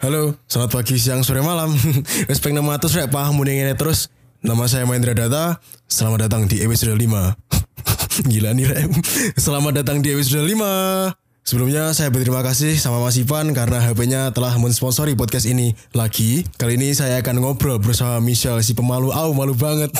Halo, 0.00 0.32
selamat 0.48 0.80
pagi, 0.80 0.96
siang, 0.96 1.20
sore, 1.20 1.44
malam. 1.44 1.76
Respect 2.32 2.56
nama 2.56 2.80
atus 2.80 2.96
rek 2.96 3.12
paham 3.12 3.36
muni 3.36 3.60
ngene 3.60 3.76
terus. 3.76 4.08
Nama 4.40 4.64
saya 4.64 4.88
Mahendra 4.88 5.12
Data. 5.12 5.60
Selamat 5.92 6.24
datang 6.24 6.48
di 6.48 6.56
episode 6.64 6.96
5. 6.96 7.04
Gila 8.32 8.56
nih 8.56 8.64
rek. 8.64 8.88
Selamat 9.36 9.84
datang 9.84 10.00
di 10.00 10.08
episode 10.16 10.48
5. 10.48 10.56
Sebelumnya 11.44 11.92
saya 11.92 12.08
berterima 12.08 12.40
kasih 12.40 12.80
sama 12.80 12.96
Mas 12.96 13.20
Ivan 13.20 13.52
karena 13.52 13.76
HP-nya 13.76 14.32
telah 14.32 14.56
mensponsori 14.56 15.12
podcast 15.20 15.44
ini 15.44 15.76
lagi. 15.92 16.48
Kali 16.56 16.80
ini 16.80 16.96
saya 16.96 17.20
akan 17.20 17.36
ngobrol 17.44 17.76
bersama 17.76 18.24
Michelle 18.24 18.64
si 18.64 18.72
pemalu. 18.72 19.12
Au, 19.12 19.36
malu 19.36 19.52
banget. 19.52 19.92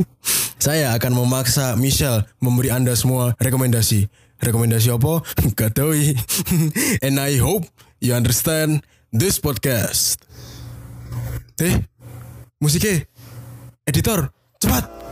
saya 0.64 0.96
akan 0.96 1.20
memaksa 1.20 1.76
Michelle 1.76 2.24
memberi 2.40 2.72
Anda 2.72 2.96
semua 2.96 3.36
rekomendasi. 3.36 4.08
Rekomendasi 4.40 4.88
apa? 4.88 5.20
Gak 5.52 5.76
tahu. 5.76 5.92
And 7.04 7.20
I 7.20 7.36
hope 7.36 7.68
you 8.00 8.16
understand 8.16 8.80
this 9.14 9.38
podcast. 9.38 10.26
Eh, 11.62 11.86
musiknya. 12.58 13.06
Editor, 13.86 14.26
cepat. 14.58 15.03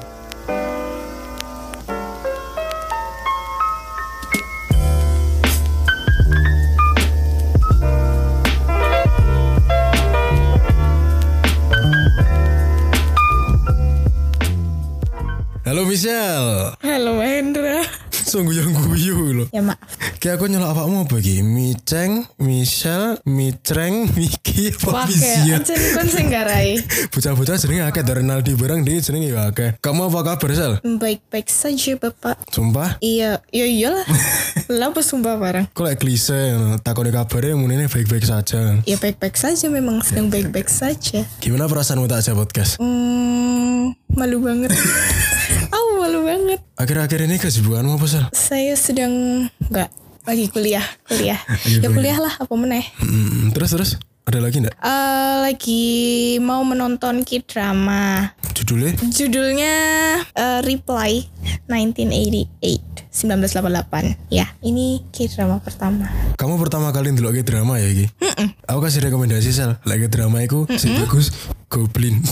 Halo 15.72 15.88
Michelle. 15.88 16.76
Halo 16.84 17.16
Hendra. 17.24 17.80
Sungguh 18.12 18.60
yang 18.60 18.76
guyu 18.76 19.40
loh. 19.40 19.48
Ya 19.56 19.64
maaf. 19.64 19.80
Kayak 20.20 20.36
aku 20.36 20.52
nyelok 20.52 20.68
apa 20.76 21.16
iki? 21.16 21.40
Miceng, 21.40 22.28
Michelle, 22.44 23.16
Micreng, 23.24 24.04
Miki, 24.12 24.68
apa 24.68 24.92
Wah 24.92 25.08
kayak 25.08 25.64
kon 25.96 26.08
sing 26.12 26.28
garai. 26.28 26.76
Bocah-bocah 27.16 27.56
jenenge 27.56 27.88
akeh 27.88 28.04
dari 28.04 28.20
Ronaldo 28.20 28.52
barang 28.52 28.84
dia 28.84 29.00
jenenge 29.00 29.32
ya 29.32 29.48
akeh. 29.48 29.80
Kamu 29.80 30.12
apa 30.12 30.36
kabar, 30.36 30.50
Sel? 30.52 30.76
Baik-baik 30.84 31.48
saja 31.48 31.96
Bapak. 31.96 32.36
Sumpah? 32.52 33.00
Iya, 33.00 33.40
iya 33.48 33.64
iyalah. 33.64 34.04
Lah 34.76 34.92
apa 34.92 35.00
sumpah 35.00 35.40
barang. 35.40 35.72
Kok 35.72 35.88
lek 35.88 36.04
klise 36.04 36.52
takone 36.84 37.08
kabare 37.08 37.56
munine 37.56 37.88
baik-baik 37.88 38.28
saja. 38.28 38.76
Ya 38.84 39.00
baik-baik 39.00 39.40
saja 39.40 39.72
memang 39.72 40.04
sedang 40.04 40.28
baik-baik 40.28 40.68
saja. 40.68 41.24
Gimana 41.40 41.64
perasaanmu 41.64 42.04
tak 42.12 42.20
aja 42.20 42.36
podcast? 42.36 42.76
Hmm, 42.76 43.96
malu 44.12 44.44
banget. 44.44 44.68
Malu 46.02 46.26
banget. 46.26 46.58
Akhir-akhir 46.74 47.30
ini 47.30 47.38
kesibukanmu 47.38 47.94
apa, 47.94 48.06
Sel? 48.10 48.26
Saya 48.34 48.74
sedang 48.74 49.46
enggak 49.70 49.86
lagi 50.26 50.50
kuliah, 50.50 50.82
kuliah. 51.06 51.38
Ya 51.82 51.86
kuliah. 51.86 52.18
lah 52.18 52.34
apa 52.42 52.54
meneh. 52.58 52.82
Hmm, 52.98 53.54
terus 53.54 53.70
terus 53.70 53.90
ada 54.26 54.42
lagi 54.42 54.58
enggak? 54.58 54.74
Eh 54.82 55.36
lagi 55.46 55.82
mau 56.42 56.66
menonton 56.66 57.22
K-drama. 57.22 58.34
Judulnya? 58.50 58.98
Judulnya 58.98 59.74
eh, 60.34 60.60
Reply 60.66 61.22
1988 61.70 63.01
1988 63.12 64.32
ya 64.32 64.48
ini 64.64 65.04
K-drama 65.12 65.60
pertama 65.60 66.08
Kamu 66.40 66.56
pertama 66.56 66.88
kali 66.90 67.12
ndelok 67.12 67.44
drama 67.44 67.76
ya 67.76 67.92
iki? 67.92 68.08
Aku 68.64 68.80
kasih 68.80 69.04
rekomendasi 69.04 69.52
Sel. 69.52 69.76
Lagi 69.84 70.08
drama 70.08 70.40
iku 70.40 70.64
sing 70.74 70.96
bagus 70.96 71.28
Goblin. 71.68 72.24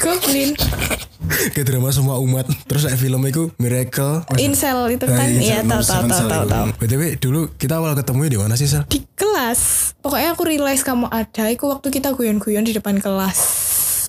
Goblin 0.00 0.54
Kayak 1.54 1.66
drama 1.68 1.90
semua 1.90 2.16
umat. 2.18 2.48
Terus 2.64 2.88
kayak 2.88 2.98
film 2.98 3.22
itu 3.22 3.52
Miracle. 3.58 4.24
Incel 4.38 4.96
itu 4.96 5.04
kan 5.04 5.28
Nah, 5.28 5.28
Iya 5.30 5.60
tahu 5.62 5.82
tahu 5.82 6.02
tahu 6.08 6.22
tahu 6.26 6.44
tahu 6.46 6.66
BTW 6.78 7.02
dulu 7.18 7.40
kita 7.54 7.76
awal 7.76 7.92
ketemu 7.92 8.20
di 8.30 8.38
mana 8.38 8.54
sih 8.54 8.66
Sel? 8.66 8.86
di 8.88 9.02
kelas 9.12 9.92
pokoknya 10.00 10.32
aku 10.32 10.42
realize 10.46 10.80
kamu 10.80 11.06
ada 11.06 11.50
itu 11.50 11.66
waktu 11.66 11.90
kita 11.90 12.14
guyon-guyon 12.14 12.64
di 12.64 12.72
depan 12.72 12.96
kelas 12.98 13.38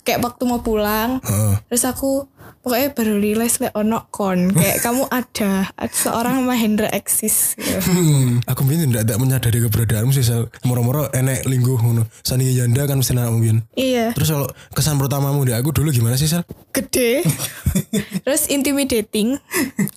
kayak 0.01 0.23
waktu 0.23 0.43
mau 0.47 0.63
pulang 0.63 1.19
Heeh. 1.21 1.53
terus 1.67 1.83
aku 1.85 2.30
pokoknya 2.59 2.89
baru 2.91 3.13
realize 3.17 3.55
kayak 3.57 3.75
ono 3.75 4.07
kon 4.11 4.51
kayak 4.51 4.81
kamu 4.85 5.07
ada 5.07 5.71
ada 5.75 5.95
seorang 5.95 6.43
Mahendra 6.43 6.91
eksis 6.91 7.55
gitu. 7.55 7.79
Hmm, 7.87 8.43
aku 8.43 8.67
mungkin 8.67 8.91
tidak 8.91 9.03
tidak 9.07 9.19
menyadari 9.19 9.57
keberadaanmu 9.63 10.11
sih 10.11 10.25
Sel. 10.25 10.51
Moro-moro 10.67 11.07
enek 11.15 11.47
lingguh 11.47 11.79
ngono. 11.79 12.07
Sani 12.21 12.51
Yanda 12.51 12.87
kan 12.87 12.99
mesti 12.99 13.15
anak 13.15 13.31
mungkin. 13.31 13.63
iya 13.77 14.11
Terus 14.11 14.29
kalau 14.31 14.47
kesan 14.75 14.99
pertamamu 14.99 15.43
di 15.47 15.53
aku 15.55 15.71
dulu 15.71 15.91
gimana 15.91 16.19
sih 16.19 16.27
Sel? 16.27 16.43
gede 16.71 17.27
terus 18.25 18.47
intimidating 18.47 19.35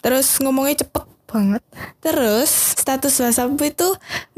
terus 0.03 0.43
ngomongnya 0.43 0.83
cepet 0.83 1.14
banget. 1.35 1.63
Terus 1.99 2.79
status 2.79 3.19
WhatsApp 3.19 3.59
itu 3.59 3.89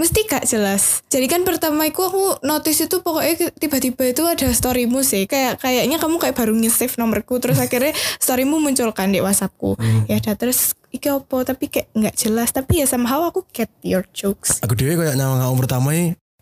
mesti 0.01 0.25
gak 0.25 0.49
jelas. 0.49 1.05
Jadi 1.13 1.29
kan 1.29 1.45
pertama 1.45 1.85
itu 1.85 2.01
aku 2.01 2.41
notice 2.41 2.89
itu 2.89 3.05
pokoknya 3.05 3.53
tiba-tiba 3.61 4.09
itu 4.09 4.25
ada 4.25 4.49
storymu 4.49 5.05
sih. 5.05 5.29
Kayak 5.29 5.61
kayaknya 5.61 6.01
kamu 6.01 6.17
kayak 6.17 6.33
baru 6.33 6.57
nge-save 6.57 6.97
nomorku 6.97 7.37
terus 7.37 7.61
akhirnya 7.61 7.93
storymu 8.17 8.57
muncul 8.57 8.89
kan 8.97 9.13
di 9.13 9.21
WhatsAppku. 9.21 9.77
Ya 10.09 10.17
udah 10.17 10.35
terus 10.41 10.73
iki 10.89 11.13
opo? 11.13 11.45
Tapi 11.45 11.69
kayak 11.69 11.93
nggak 11.93 12.17
jelas. 12.17 12.49
Tapi 12.57 12.81
ya 12.81 12.87
somehow 12.89 13.29
aku 13.29 13.45
get 13.53 13.69
your 13.85 14.09
jokes. 14.17 14.65
Aku 14.65 14.73
dewe 14.73 14.97
kayak 14.97 15.21
nyawang 15.21 15.45
kamu 15.45 15.57
pertama 15.61 15.93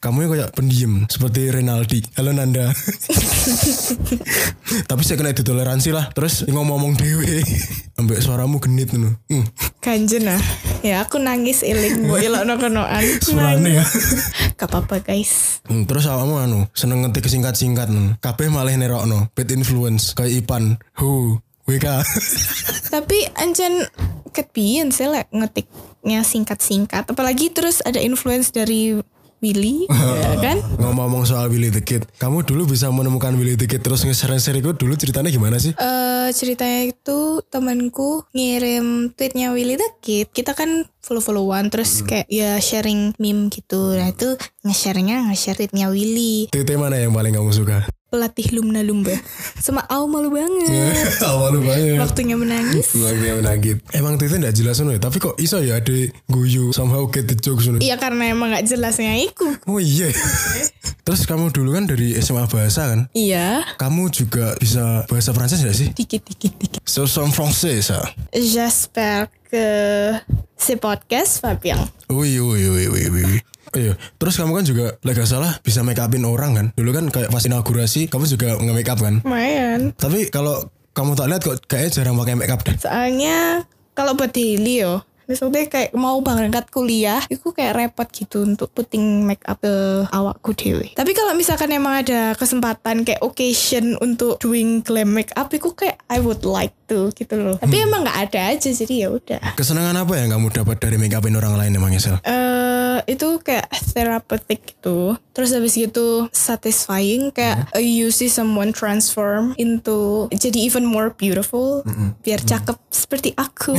kamu 0.04 0.36
kayak 0.36 0.52
pendiam 0.52 1.08
seperti 1.08 1.48
Renaldi. 1.48 2.04
Halo 2.20 2.36
Nanda. 2.36 2.68
Tapi 4.92 5.00
saya 5.00 5.16
kena 5.16 5.32
ditoleransi 5.32 5.96
lah. 5.96 6.12
Terus 6.12 6.44
ngomong-ngomong 6.44 6.92
dewe. 7.00 7.40
Ambek 7.96 8.20
suaramu 8.20 8.60
genit 8.60 8.92
ngono. 8.92 9.16
Hmm. 9.32 9.48
kanjen 9.80 10.28
ah 10.28 10.40
ya 10.80 11.04
aku 11.04 11.20
nangis 11.20 11.60
iling 11.60 12.08
mbok 12.08 12.16
ilokno 12.16 12.56
konoan 12.56 13.04
Suarane 13.24 13.80
ya. 13.80 13.84
gak 14.60 14.68
apa-apa 14.72 15.04
guys 15.04 15.60
Hmm, 15.68 15.84
terus 15.88 16.08
awakmu 16.08 16.40
anu 16.40 16.60
seneng 16.76 17.00
ngetik 17.04 17.24
singkat-singkat 17.24 17.88
ngono. 17.88 18.20
Kabeh 18.20 18.52
malah 18.52 18.76
nerokno. 18.76 19.32
Bad 19.32 19.48
influence 19.56 20.12
kayak 20.12 20.44
Ipan. 20.44 20.76
Hu. 21.00 21.40
WK. 21.64 22.04
Tapi 22.92 23.24
ancen 23.40 23.88
ketbian 24.36 24.92
sih 24.92 25.08
lek 25.08 25.32
ngetiknya 25.32 26.20
singkat-singkat. 26.20 27.08
Apalagi 27.08 27.48
terus 27.56 27.80
ada 27.80 27.96
influence 28.04 28.52
dari 28.52 29.00
Willy, 29.44 29.84
ya 30.24 30.40
kan? 30.40 30.56
Ngomong-ngomong 30.80 31.28
soal 31.28 31.52
Willy 31.52 31.68
the 31.68 31.84
Kid, 31.84 32.08
kamu 32.16 32.48
dulu 32.48 32.72
bisa 32.72 32.88
menemukan 32.88 33.36
Willy 33.36 33.60
the 33.60 33.68
Kid 33.68 33.84
terus 33.84 34.08
nge-share-share 34.08 34.56
itu 34.56 34.72
dulu 34.72 34.96
ceritanya 34.96 35.28
gimana 35.28 35.60
sih? 35.60 35.76
Eh 35.76 36.32
ceritanya 36.32 36.88
itu 36.88 37.44
temanku 37.52 38.24
ngirim 38.32 39.12
tweetnya 39.12 39.52
Willy 39.52 39.76
the 39.76 39.90
Kid. 40.00 40.32
Kita 40.32 40.56
kan 40.56 40.88
follow-followan 41.04 41.68
terus 41.68 42.00
kayak 42.00 42.24
ya 42.32 42.56
sharing 42.56 43.12
meme 43.20 43.52
gitu. 43.52 43.92
Nah 43.92 44.08
itu 44.08 44.40
nge-share-nya 44.64 45.28
nge-share 45.28 45.60
tweetnya 45.60 45.92
Willy. 45.92 46.48
TT 46.48 46.80
mana 46.80 46.96
yang 46.96 47.12
paling 47.12 47.36
kamu 47.36 47.52
suka? 47.52 47.84
Pelatih 48.14 48.54
lumna 48.54 48.78
lumba. 48.86 49.10
Sama 49.58 49.82
au 49.90 50.06
malu 50.06 50.30
banget. 50.30 50.70
Awal 51.26 51.58
banget. 51.58 51.98
Waktunya 51.98 52.38
menangis. 52.38 52.94
Lagi 52.94 53.42
menagih. 53.42 53.74
Emang 53.90 54.14
TT 54.14 54.38
nggak 54.38 54.54
jelas 54.54 54.78
ya, 54.78 55.02
tapi 55.02 55.18
kok 55.18 55.34
iso 55.42 55.58
ya 55.58 55.82
ada 55.82 55.96
guyu 56.30 56.70
somehow 56.70 57.10
get 57.10 57.26
the 57.26 57.34
jokes. 57.34 57.66
Iya 57.82 57.98
karena 57.98 58.30
emang 58.30 58.54
gak 58.54 58.70
jelasnya 58.70 59.18
iku. 59.18 59.50
Oh 59.66 59.82
iya. 59.82 60.14
Terus 61.02 61.26
kamu 61.26 61.50
dulu 61.50 61.74
kan 61.74 61.90
dari 61.90 62.14
SMA 62.22 62.46
bahasa 62.46 62.94
kan? 62.94 63.10
Iya. 63.18 63.66
Kamu 63.82 64.06
juga 64.14 64.54
bisa 64.62 65.02
bahasa 65.10 65.34
Prancis 65.34 65.66
gak 65.66 65.74
sih? 65.74 65.90
Dikit-dikit 65.90 66.54
dikit. 66.54 66.80
So 66.86 67.10
some 67.10 67.34
français 67.34 67.82
ça. 67.82 68.14
J'espère 68.30 69.26
que 69.50 69.66
ce 70.54 70.78
podcast 70.78 71.42
va 71.42 71.58
bien. 71.58 71.82
Wih, 72.06 72.38
wih, 72.38 72.70
wih, 72.70 72.88
wih, 72.94 73.08
wih. 73.10 73.42
Iya, 73.74 73.94
terus 74.16 74.34
kamu 74.38 74.52
kan 74.54 74.64
juga, 74.64 74.86
lah 75.02 75.12
gak 75.12 75.28
salah, 75.28 75.52
bisa 75.60 75.82
make 75.82 75.98
upin 75.98 76.22
orang 76.22 76.52
kan? 76.54 76.66
Dulu 76.78 76.90
kan 76.94 77.04
kayak 77.10 77.30
pas 77.34 77.42
inaugurasi, 77.42 78.06
kamu 78.06 78.24
juga 78.30 78.54
nge-make 78.58 78.90
up 78.90 78.98
kan? 79.02 79.20
Lumayan. 79.26 79.90
Tapi 79.98 80.30
kalau 80.30 80.70
kamu 80.94 81.18
tak 81.18 81.26
lihat 81.26 81.42
kok 81.42 81.56
kayaknya 81.66 81.90
jarang 81.90 82.14
pakai 82.14 82.38
make 82.38 82.52
up 82.54 82.62
deh. 82.62 82.74
Soalnya 82.78 83.66
kalau 83.98 84.14
buat 84.14 84.30
daily 84.30 84.86
yo, 84.86 85.02
misalnya 85.26 85.66
kayak 85.66 85.90
mau 85.96 86.20
berangkat 86.22 86.70
kuliah, 86.70 87.18
itu 87.32 87.50
kayak 87.50 87.74
repot 87.74 88.08
gitu 88.14 88.44
untuk 88.44 88.70
putting 88.70 89.24
make 89.24 89.42
up 89.48 89.58
ke 89.58 90.06
awakku 90.12 90.54
dewe. 90.54 90.92
Tapi 90.94 91.12
kalau 91.16 91.34
misalkan 91.34 91.72
emang 91.74 92.04
ada 92.04 92.36
kesempatan 92.38 93.02
kayak 93.02 93.24
occasion 93.24 93.98
untuk 93.98 94.38
doing 94.38 94.84
glam 94.84 95.10
make 95.10 95.32
up, 95.34 95.50
itu 95.50 95.72
kayak 95.74 95.98
I 96.06 96.22
would 96.22 96.44
like 96.46 96.76
to 96.86 97.10
gitu 97.16 97.34
loh. 97.40 97.56
Tapi 97.58 97.74
emang 97.82 98.04
nggak 98.04 98.18
ada 98.30 98.40
aja 98.54 98.70
jadi 98.70 98.94
ya 98.94 99.08
udah. 99.10 99.56
Kesenangan 99.58 100.04
apa 100.04 100.14
yang 100.20 100.28
kamu 100.30 100.46
dapat 100.52 100.76
dari 100.78 100.96
make 101.00 101.16
upin 101.16 101.34
orang 101.34 101.56
lain 101.56 101.74
emangnya 101.74 102.00
Sel? 102.00 102.16
eh 102.22 102.63
itu 103.06 103.40
kayak 103.40 103.68
therapeutic 103.92 104.60
gitu. 104.64 105.18
Terus 105.34 105.50
habis 105.50 105.74
gitu 105.74 106.30
satisfying 106.30 107.34
kayak 107.34 107.70
uh, 107.74 107.82
you 107.82 108.14
see 108.14 108.30
someone 108.30 108.70
transform 108.70 109.52
into 109.58 110.30
jadi 110.30 110.58
even 110.62 110.86
more 110.86 111.10
beautiful. 111.14 111.82
Biar 112.22 112.40
cakep 112.42 112.76
seperti 112.90 113.34
aku. 113.34 113.74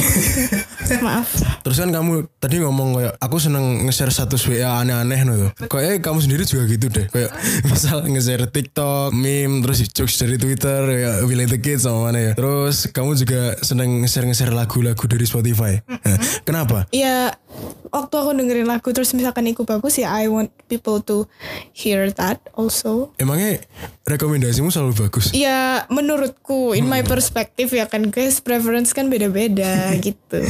Maaf. 1.05 1.31
Terus 1.63 1.77
kan 1.79 1.89
kamu 1.91 2.27
tadi 2.37 2.59
ngomong 2.59 2.89
kayak 2.99 3.13
aku 3.19 3.37
seneng 3.39 3.87
nge-share 3.87 4.11
status 4.11 4.43
WA 4.47 4.83
aneh-aneh 4.83 5.19
no 5.23 5.33
tuh. 5.35 5.51
Kayaknya 5.71 5.99
kamu 6.03 6.19
sendiri 6.21 6.43
juga 6.43 6.63
gitu 6.67 6.87
deh. 6.91 7.07
Kayak 7.09 7.31
misal 7.71 8.03
nge-share 8.03 8.45
TikTok, 8.51 9.15
meme, 9.15 9.63
terus 9.63 9.85
jokes 9.91 10.19
dari 10.19 10.35
Twitter, 10.35 10.79
kayak 10.85 11.15
Willy 11.25 11.47
the 11.47 11.59
Kid 11.59 11.79
sama 11.79 12.11
mana 12.11 12.19
ya. 12.19 12.31
Terus 12.35 12.91
kamu 12.91 13.11
juga 13.15 13.55
seneng 13.63 14.03
nge-share 14.03 14.27
nge-share 14.27 14.53
lagu-lagu 14.53 15.03
dari 15.07 15.25
Spotify. 15.25 15.79
Nah, 15.87 16.17
kenapa? 16.43 16.77
Ya 16.91 17.33
waktu 17.89 18.15
aku 18.19 18.31
dengerin 18.35 18.67
lagu 18.67 18.91
terus 18.91 19.15
misalkan 19.15 19.47
itu 19.47 19.63
bagus 19.63 19.95
ya 19.95 20.11
I 20.11 20.27
want 20.27 20.51
people 20.67 20.99
to 21.07 21.29
hear 21.71 22.11
that 22.19 22.43
also. 22.53 23.15
Emangnya 23.15 23.63
rekomendasimu 24.03 24.67
selalu 24.67 25.07
bagus? 25.07 25.31
Ya 25.31 25.87
menurutku 25.87 26.75
in 26.75 26.91
my 26.91 27.01
perspective 27.07 27.71
ya 27.71 27.87
kan 27.87 28.11
guys 28.11 28.43
preference 28.43 28.91
kan 28.91 29.07
beda-beda 29.07 29.91
gitu. 30.05 30.43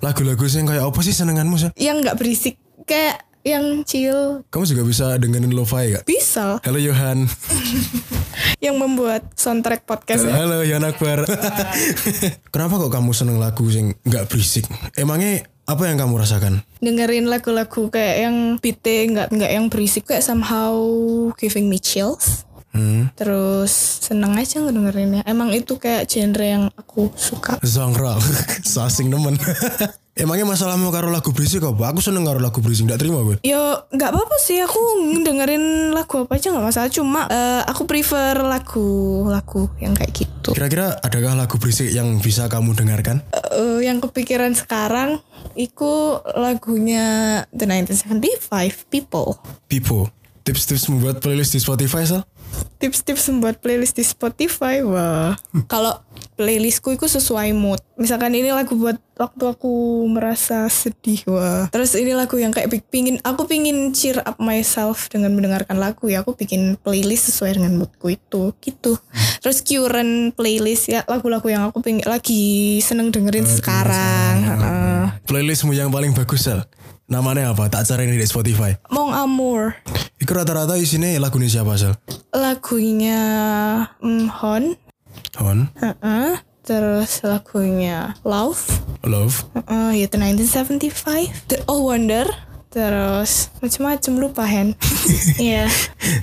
Lagu-lagu 0.00 0.40
yang 0.48 0.68
kayak 0.68 0.84
apa 0.88 1.00
sih 1.04 1.12
senenganmu 1.12 1.56
sih? 1.60 1.70
Yang 1.76 1.96
nggak 2.08 2.16
berisik 2.16 2.56
kayak 2.88 3.28
yang 3.42 3.82
chill 3.82 4.46
Kamu 4.54 4.64
juga 4.70 4.82
bisa 4.86 5.06
dengerin 5.18 5.50
lo-fi 5.50 5.90
gak? 5.98 6.06
bisa 6.06 6.62
Halo 6.62 6.78
Johan. 6.78 7.26
yang 8.64 8.78
membuat 8.78 9.34
soundtrack 9.34 9.82
podcast 9.82 10.22
ya. 10.22 10.30
Halo 10.30 10.62
Johan 10.62 10.86
Akbar. 10.86 11.26
Kenapa 12.54 12.74
kok 12.78 12.92
kamu 12.94 13.10
seneng 13.10 13.42
lagu 13.42 13.66
yang 13.66 13.98
nggak 14.06 14.30
berisik? 14.30 14.70
Emangnya 14.94 15.42
apa 15.72 15.88
yang 15.88 15.96
kamu 15.98 16.20
rasakan? 16.20 16.62
dengerin 16.82 17.30
lagu-lagu 17.30 17.88
kayak 17.88 18.16
yang 18.26 18.36
beatnya 18.58 18.98
nggak 19.08 19.28
nggak 19.32 19.50
yang 19.54 19.66
berisik 19.70 20.04
kayak 20.10 20.26
somehow 20.26 20.74
giving 21.38 21.70
me 21.70 21.78
chills 21.78 22.42
Hmm. 22.72 23.12
terus 23.12 24.00
seneng 24.00 24.32
aja 24.32 24.64
ngedengerinnya 24.64 25.28
emang 25.28 25.52
itu 25.52 25.76
kayak 25.76 26.08
genre 26.08 26.40
yang 26.40 26.64
aku 26.72 27.12
suka 27.12 27.60
Genre. 27.60 28.16
Sasing 28.64 29.12
nemen. 29.12 29.36
Emangnya 30.12 30.44
masalahmu 30.44 30.92
karo 30.92 31.08
lagu 31.08 31.32
berisik 31.32 31.64
apa? 31.64 31.88
Aku 31.88 32.04
seneng 32.04 32.28
karo 32.28 32.36
lagu 32.36 32.60
berisik, 32.60 32.84
gak 32.84 33.00
terima 33.00 33.24
gue. 33.24 33.40
Yo 33.48 33.88
nggak 33.88 34.12
apa-apa 34.12 34.36
sih 34.44 34.60
aku 34.60 34.76
dengerin 35.24 35.96
lagu 35.96 36.28
apa 36.28 36.36
aja 36.36 36.52
nggak 36.52 36.66
masalah 36.68 36.90
cuma 36.92 37.24
eh, 37.32 37.64
aku 37.64 37.88
prefer 37.88 38.36
lagu-lagu 38.44 39.72
yang 39.80 39.96
kayak 39.96 40.12
gitu 40.12 40.52
Kira-kira 40.52 41.00
adakah 41.00 41.32
lagu 41.32 41.56
berisik 41.56 41.88
yang 41.96 42.20
bisa 42.20 42.44
kamu 42.52 42.76
dengarkan? 42.76 43.24
Eh, 43.56 43.88
yang 43.88 44.04
kepikiran 44.04 44.52
sekarang 44.52 45.24
itu 45.56 46.20
lagunya 46.36 47.40
The 47.56 47.64
1975 47.64 48.92
People 48.92 49.40
Pipo. 49.64 50.21
Tips-tips 50.42 50.90
membuat 50.90 51.22
playlist 51.22 51.54
di 51.54 51.60
Spotify, 51.62 52.02
Sal? 52.02 52.26
tips-tips 52.82 53.30
membuat 53.30 53.62
playlist 53.62 53.94
di 53.94 54.02
Spotify 54.02 54.82
wah. 54.82 55.38
Kalau 55.70 56.02
playlistku 56.34 56.90
itu 56.90 57.06
sesuai 57.06 57.54
mood. 57.54 57.78
Misalkan 57.94 58.34
ini 58.34 58.50
lagu 58.50 58.74
buat 58.74 58.98
waktu 59.14 59.44
aku 59.54 60.02
merasa 60.10 60.66
sedih 60.66 61.22
wah. 61.30 61.70
Terus 61.70 61.94
ini 61.94 62.10
lagu 62.10 62.34
yang 62.42 62.50
kayak 62.50 62.68
pi- 62.74 62.82
pingin 62.82 63.22
aku 63.22 63.46
pingin 63.46 63.94
cheer 63.94 64.18
up 64.26 64.42
myself 64.42 65.06
dengan 65.06 65.30
mendengarkan 65.30 65.78
lagu 65.78 66.10
ya. 66.10 66.26
Aku 66.26 66.34
bikin 66.34 66.74
playlist 66.82 67.30
sesuai 67.30 67.62
dengan 67.62 67.78
moodku 67.78 68.10
itu 68.10 68.50
gitu. 68.58 68.98
Terus 69.38 69.62
current 69.62 70.34
playlist 70.34 70.90
ya 70.90 71.06
lagu-lagu 71.06 71.46
yang 71.46 71.70
aku 71.70 71.78
pingin 71.86 72.02
lagi 72.02 72.82
seneng 72.82 73.14
dengerin 73.14 73.46
sekarang 73.46 74.34
Heeh. 74.42 75.04
Playlistmu 75.22 75.70
yang 75.70 75.94
paling 75.94 76.10
bagus, 76.10 76.50
Sal? 76.50 76.66
Namanya 77.12 77.52
apa? 77.52 77.68
Tak 77.68 77.84
cari 77.84 78.08
di 78.08 78.24
Spotify. 78.24 78.72
Mong 78.88 79.12
Amour 79.12 79.76
Iku 80.16 80.32
rata-rata 80.32 80.80
isinya 80.80 81.12
lagu 81.20 81.36
ini 81.36 81.52
siapa, 81.52 81.76
Sal? 81.76 81.92
lagunya 82.32 83.20
mm, 84.00 84.32
Hon 84.40 84.72
Hon, 85.36 85.68
Heeh. 85.76 86.40
terus 86.64 87.20
lagunya 87.20 88.16
Love 88.24 88.64
Love, 89.04 89.44
Oh 89.68 89.92
ya 89.92 90.08
itu 90.08 90.16
1975 90.16 91.52
The 91.52 91.58
Oh 91.68 91.84
Wonder 91.84 92.24
Terus 92.72 93.52
macam-macam 93.60 94.12
lupa 94.16 94.44
Hen. 94.48 94.72
Iya. 95.36 95.68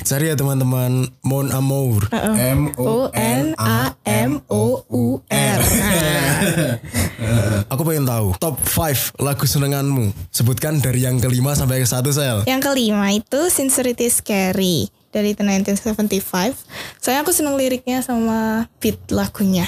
Cari 0.01 0.33
ya 0.33 0.35
teman-teman. 0.35 1.05
Mon 1.21 1.53
Amour. 1.53 2.09
M 2.35 2.73
O 2.81 3.13
N 3.13 3.53
A 3.61 3.93
M 4.01 4.41
O 4.49 4.81
U 4.89 5.21
R. 5.29 5.61
Aku 7.69 7.85
pengen 7.85 8.09
tahu 8.09 8.33
top 8.41 8.57
5 8.57 9.21
lagu 9.21 9.45
senenganmu. 9.45 10.09
Sebutkan 10.33 10.81
dari 10.81 11.05
yang 11.05 11.21
kelima 11.21 11.53
sampai 11.53 11.85
ke 11.85 11.87
satu 11.87 12.09
sel. 12.09 12.41
Yang 12.49 12.73
kelima 12.73 13.13
itu 13.13 13.51
Sincerity 13.51 14.07
Scary 14.09 14.89
Dari 15.09 15.33
the 15.33 15.41
1975 15.41 16.05
Soalnya 17.01 17.25
aku 17.25 17.33
seneng 17.33 17.57
liriknya 17.57 18.05
sama 18.05 18.69
beat 18.77 19.01
lagunya 19.09 19.65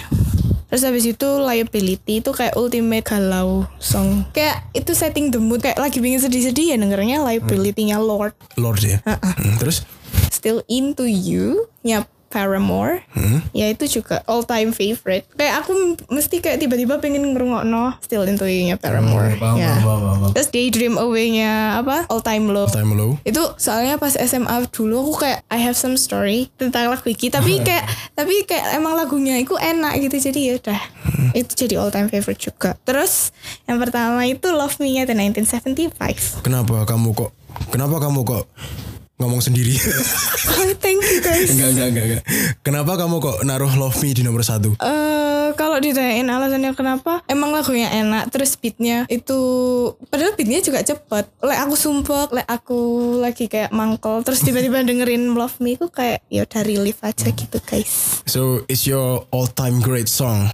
Terus 0.71 0.88
habis 0.88 1.03
itu 1.03 1.27
Liability 1.27 2.23
itu 2.23 2.31
kayak 2.31 2.56
ultimate 2.56 3.03
galau 3.03 3.68
song. 3.75 4.23
Kayak 4.31 4.71
itu 4.71 4.95
setting 4.95 5.27
the 5.27 5.35
mood 5.35 5.59
Kayak 5.59 5.83
lagi 5.83 6.00
pingin 6.00 6.23
sedih-sedih 6.23 6.71
ya 6.71 6.75
dengernya 6.79 7.19
Liability-nya 7.27 8.00
Lord. 8.00 8.31
Lord 8.56 8.79
ya. 8.79 9.03
Hmm, 9.03 9.59
Terus? 9.59 9.83
Still 10.31 10.63
Into 10.71 11.03
You 11.03 11.68
nya 11.83 12.07
Paramore. 12.31 13.03
Ya 13.51 13.67
itu 13.67 13.99
juga 13.99 14.23
all 14.25 14.47
time 14.47 14.71
favorite. 14.71 15.27
Kayak 15.35 15.67
aku 15.67 15.99
mesti 16.07 16.39
kayak 16.39 16.63
tiba-tiba 16.63 17.03
pengen 17.03 17.35
ngerungokno 17.35 17.99
Still 17.99 18.23
Into 18.23 18.47
You 18.47 18.71
nya 18.71 18.79
Paramore 18.79 19.35
ya. 19.59 19.75
terus 20.31 20.47
Daydream 20.49 20.95
Away 20.95 21.35
nya 21.35 21.83
apa? 21.83 22.07
All 22.07 22.23
Time 22.23 22.47
Low. 22.55 22.71
Time 22.71 22.95
Low. 22.95 23.19
itu 23.27 23.43
soalnya 23.59 23.99
pas 23.99 24.15
SMA 24.15 24.71
dulu 24.71 25.11
aku 25.11 25.27
kayak 25.27 25.43
I 25.51 25.59
have 25.59 25.75
some 25.75 25.99
story 25.99 26.47
tentang 26.55 26.87
lagu 26.87 27.11
ini 27.11 27.27
tapi 27.27 27.59
kayak 27.67 27.85
tapi 28.15 28.47
kayak 28.47 28.79
emang 28.79 28.95
lagunya 28.95 29.35
itu 29.35 29.59
enak 29.59 29.99
gitu. 29.99 30.31
Jadi 30.31 30.39
ya 30.47 30.53
udah 30.55 30.81
itu 31.35 31.51
jadi 31.67 31.83
all 31.83 31.91
time 31.91 32.07
favorite 32.07 32.39
juga. 32.39 32.79
Terus 32.87 33.35
yang 33.67 33.77
pertama 33.77 34.23
itu 34.23 34.47
Love 34.47 34.79
Me 34.79 34.95
nya 34.95 35.03
The 35.03 35.17
1975 35.17 36.45
Kenapa 36.45 36.85
kamu 36.85 37.11
kok 37.17 37.31
Kenapa 37.73 37.99
kamu 37.99 38.21
kok 38.23 38.45
ngomong 39.21 39.45
sendiri? 39.45 39.77
oh, 40.57 40.73
thank 40.81 41.00
you 41.00 41.21
guys 41.21 41.53
enggak, 41.53 41.69
enggak, 41.77 41.88
enggak, 41.94 42.06
enggak. 42.09 42.23
Kenapa 42.65 42.97
kamu 42.97 43.21
kok 43.21 43.38
naruh 43.45 43.73
Love 43.77 44.01
Me 44.01 44.18
di 44.18 44.25
nomor 44.25 44.41
satu? 44.41 44.73
Eh 44.81 45.31
kalau 45.56 45.77
ditanyain 45.77 46.27
alasannya 46.27 46.71
kenapa, 46.73 47.21
emang 47.27 47.51
lagunya 47.51 47.91
enak, 47.91 48.31
terus 48.31 48.56
beatnya 48.56 49.03
itu, 49.12 49.39
padahal 50.07 50.33
beatnya 50.35 50.63
juga 50.63 50.81
cepet. 50.81 51.25
Lek 51.44 51.59
aku 51.62 51.75
sumpah, 51.75 52.31
lek 52.31 52.47
aku 52.47 52.79
lagi 53.19 53.45
kayak 53.51 53.69
mangkel, 53.75 54.23
terus 54.25 54.41
tiba-tiba 54.41 54.83
dengerin 54.88 55.35
Love 55.35 55.59
Me 55.62 55.75
itu 55.75 55.88
kayak 55.91 56.24
ya 56.31 56.47
udah 56.47 56.62
relief 56.63 57.00
aja 57.03 57.29
gitu 57.29 57.57
guys. 57.63 58.24
So, 58.25 58.63
it's 58.71 58.88
your 58.88 59.27
all 59.29 59.47
time 59.47 59.83
great 59.83 60.07
song. 60.07 60.50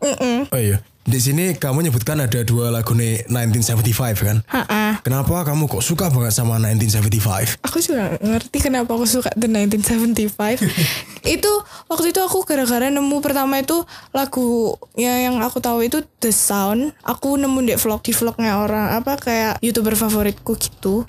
Oh 0.52 0.60
iya. 0.60 0.82
Di 1.08 1.24
sini 1.24 1.56
kamu 1.56 1.88
nyebutkan 1.88 2.20
ada 2.20 2.44
dua 2.44 2.68
lagu 2.68 2.92
nih 2.92 3.24
1975 3.32 4.28
kan? 4.28 4.38
Ha 4.52 4.87
Kenapa 5.08 5.48
kamu 5.48 5.72
kok 5.72 5.80
suka 5.80 6.12
banget 6.12 6.36
sama 6.36 6.60
1975? 6.60 7.64
Aku 7.64 7.80
juga 7.80 8.20
ngerti 8.20 8.60
kenapa 8.60 8.92
aku 8.92 9.08
suka 9.08 9.32
The 9.40 9.48
1975 9.48 10.36
Itu 11.28 11.52
waktu 11.88 12.12
itu 12.12 12.20
aku 12.20 12.44
gara-gara 12.44 12.92
nemu 12.92 13.24
pertama 13.24 13.60
itu 13.60 13.88
lagunya 14.12 15.28
yang 15.28 15.40
aku 15.44 15.60
tahu 15.64 15.84
itu 15.84 16.04
The 16.20 16.32
Sound. 16.36 16.92
Aku 17.04 17.40
nemu 17.40 17.60
di 17.68 17.74
vlog 17.80 18.04
di 18.04 18.12
vlognya 18.12 18.64
orang 18.64 19.00
apa 19.00 19.20
kayak 19.20 19.60
youtuber 19.60 19.96
favoritku 19.96 20.56
gitu. 20.56 21.04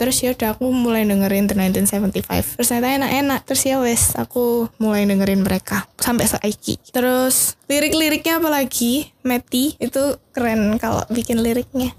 Terus 0.00 0.16
ya 0.24 0.32
udah 0.36 0.56
aku 0.56 0.68
mulai 0.72 1.04
dengerin 1.04 1.48
The 1.48 1.56
1975 1.56 2.60
Terus 2.60 2.68
ternyata 2.68 2.88
enak-enak. 3.00 3.40
Terus 3.48 3.62
ya 3.64 3.76
wes 3.80 4.12
aku 4.16 4.72
mulai 4.80 5.04
dengerin 5.04 5.44
mereka 5.44 5.84
Sampai 5.96 6.28
saiki. 6.28 6.80
Terus 6.88 7.57
lirik-liriknya 7.68 8.40
apalagi 8.40 9.12
Meti 9.22 9.76
itu 9.76 10.16
keren 10.32 10.80
kalau 10.80 11.04
bikin 11.12 11.44
liriknya 11.44 11.92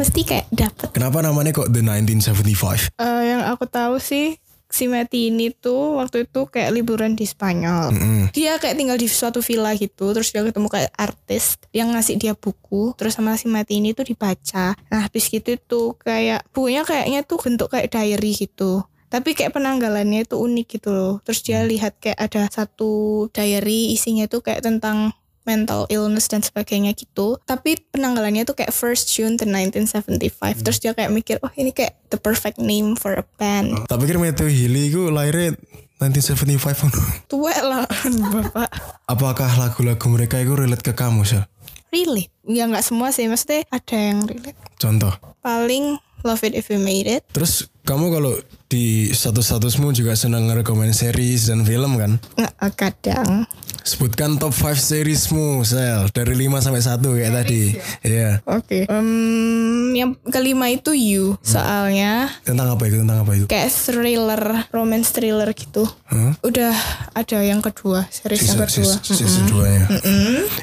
Mesti 0.00 0.20
kayak 0.24 0.46
dapet 0.50 0.88
Kenapa 0.96 1.20
namanya 1.20 1.52
kok 1.52 1.68
The 1.68 1.84
1975? 1.84 2.96
Eh, 2.96 3.22
yang 3.28 3.44
aku 3.44 3.68
tahu 3.68 4.00
sih 4.00 4.40
si 4.66 4.90
Mati 4.90 5.30
ini 5.30 5.54
tuh 5.54 5.96
waktu 5.96 6.26
itu 6.26 6.50
kayak 6.50 6.74
liburan 6.74 7.14
di 7.14 7.24
Spanyol. 7.24 7.94
Dia 8.34 8.58
kayak 8.58 8.76
tinggal 8.76 8.98
di 8.98 9.06
suatu 9.06 9.38
villa 9.40 9.72
gitu, 9.78 10.10
terus 10.10 10.34
dia 10.34 10.42
ketemu 10.42 10.68
kayak 10.68 10.92
artis 10.98 11.56
yang 11.70 11.94
ngasih 11.94 12.18
dia 12.18 12.34
buku, 12.34 12.92
terus 12.98 13.14
sama 13.16 13.38
si 13.38 13.46
Mati 13.46 13.78
ini 13.78 13.94
tuh 13.94 14.04
dibaca. 14.04 14.74
Nah, 14.90 15.00
habis 15.06 15.30
gitu 15.30 15.56
tuh 15.64 15.94
kayak 16.02 16.44
bukunya 16.50 16.82
kayaknya 16.82 17.22
tuh 17.22 17.38
bentuk 17.38 17.70
kayak 17.72 17.88
diary 17.88 18.34
gitu. 18.34 18.82
Tapi 19.06 19.38
kayak 19.38 19.54
penanggalannya 19.54 20.26
itu 20.26 20.36
unik 20.36 20.66
gitu 20.78 20.90
loh. 20.90 21.14
Terus 21.22 21.40
dia 21.46 21.62
lihat 21.62 21.98
kayak 22.02 22.18
ada 22.18 22.50
satu 22.50 23.26
diary 23.30 23.94
isinya 23.94 24.26
tuh 24.26 24.42
kayak 24.42 24.66
tentang 24.66 25.14
mental 25.46 25.86
illness 25.88 26.26
dan 26.26 26.42
sebagainya 26.42 26.92
gitu. 26.98 27.38
Tapi 27.46 27.78
penanggalannya 27.94 28.42
tuh 28.42 28.58
kayak 28.58 28.74
first 28.74 29.14
June 29.14 29.38
the 29.38 29.46
1975. 29.46 30.66
Terus 30.66 30.78
dia 30.82 30.92
kayak 30.92 31.14
mikir, 31.14 31.38
oh 31.40 31.52
ini 31.54 31.70
kayak 31.70 31.94
the 32.10 32.18
perfect 32.18 32.58
name 32.58 32.98
for 32.98 33.14
a 33.14 33.24
band. 33.38 33.86
Tak 33.86 34.02
pikir 34.02 34.18
Matthew 34.18 34.50
Healy 34.50 34.90
itu 34.90 35.06
lahirnya 35.08 35.54
1975 35.96 37.30
Tua 37.30 37.54
lah 37.62 37.88
bapak. 38.34 38.68
Apakah 39.08 39.48
lagu-lagu 39.56 40.04
mereka 40.12 40.36
itu 40.36 40.52
relate 40.52 40.84
ke 40.84 40.92
kamu 40.92 41.24
sih? 41.24 41.40
Relate? 41.88 42.34
Ya 42.44 42.68
nggak 42.68 42.84
semua 42.84 43.14
sih, 43.14 43.24
maksudnya 43.30 43.64
ada 43.72 43.96
yang 43.96 44.26
relate. 44.28 44.58
Contoh. 44.76 45.14
Paling 45.40 45.96
Love 46.26 46.42
It 46.42 46.58
If 46.58 46.68
You 46.68 46.82
Made 46.82 47.08
It. 47.08 47.22
Terus 47.30 47.70
kamu 47.86 48.12
kalau 48.12 48.34
di 48.66 49.10
status-statusmu 49.10 49.94
juga 49.94 50.18
senang 50.18 50.50
ngerekomen 50.50 50.90
series 50.90 51.46
dan 51.46 51.62
film 51.62 51.94
kan? 51.94 52.18
Nggak, 52.34 52.54
kadang. 52.74 53.46
Sebutkan 53.86 54.34
top 54.34 54.50
5 54.50 54.74
seriesmu, 54.74 55.62
Sel. 55.62 56.10
Dari 56.10 56.34
5 56.34 56.58
sampai 56.58 56.82
1 56.82 56.98
kayak 57.06 57.32
tadi. 57.32 57.62
Iya. 58.02 58.42
Oke. 58.42 58.82
Em, 58.90 59.94
yang 59.94 60.10
kelima 60.26 60.66
itu 60.66 60.90
You. 60.90 61.38
Soalnya 61.38 62.26
Tentang 62.42 62.74
apa 62.74 62.82
itu? 62.90 62.98
Tentang 62.98 63.22
apa 63.22 63.38
itu? 63.38 63.46
kayak 63.46 63.70
thriller, 63.70 64.42
romance 64.74 65.14
thriller 65.14 65.46
gitu. 65.54 65.86
Hah? 66.10 66.34
Udah 66.42 66.74
ada 67.14 67.38
yang 67.46 67.62
kedua, 67.62 68.10
series 68.10 68.42
yang 68.50 68.58
Season, 68.66 68.98
kedua. 68.98 69.14
season, 69.14 69.44
2 69.46 69.62
ya. 69.70 69.84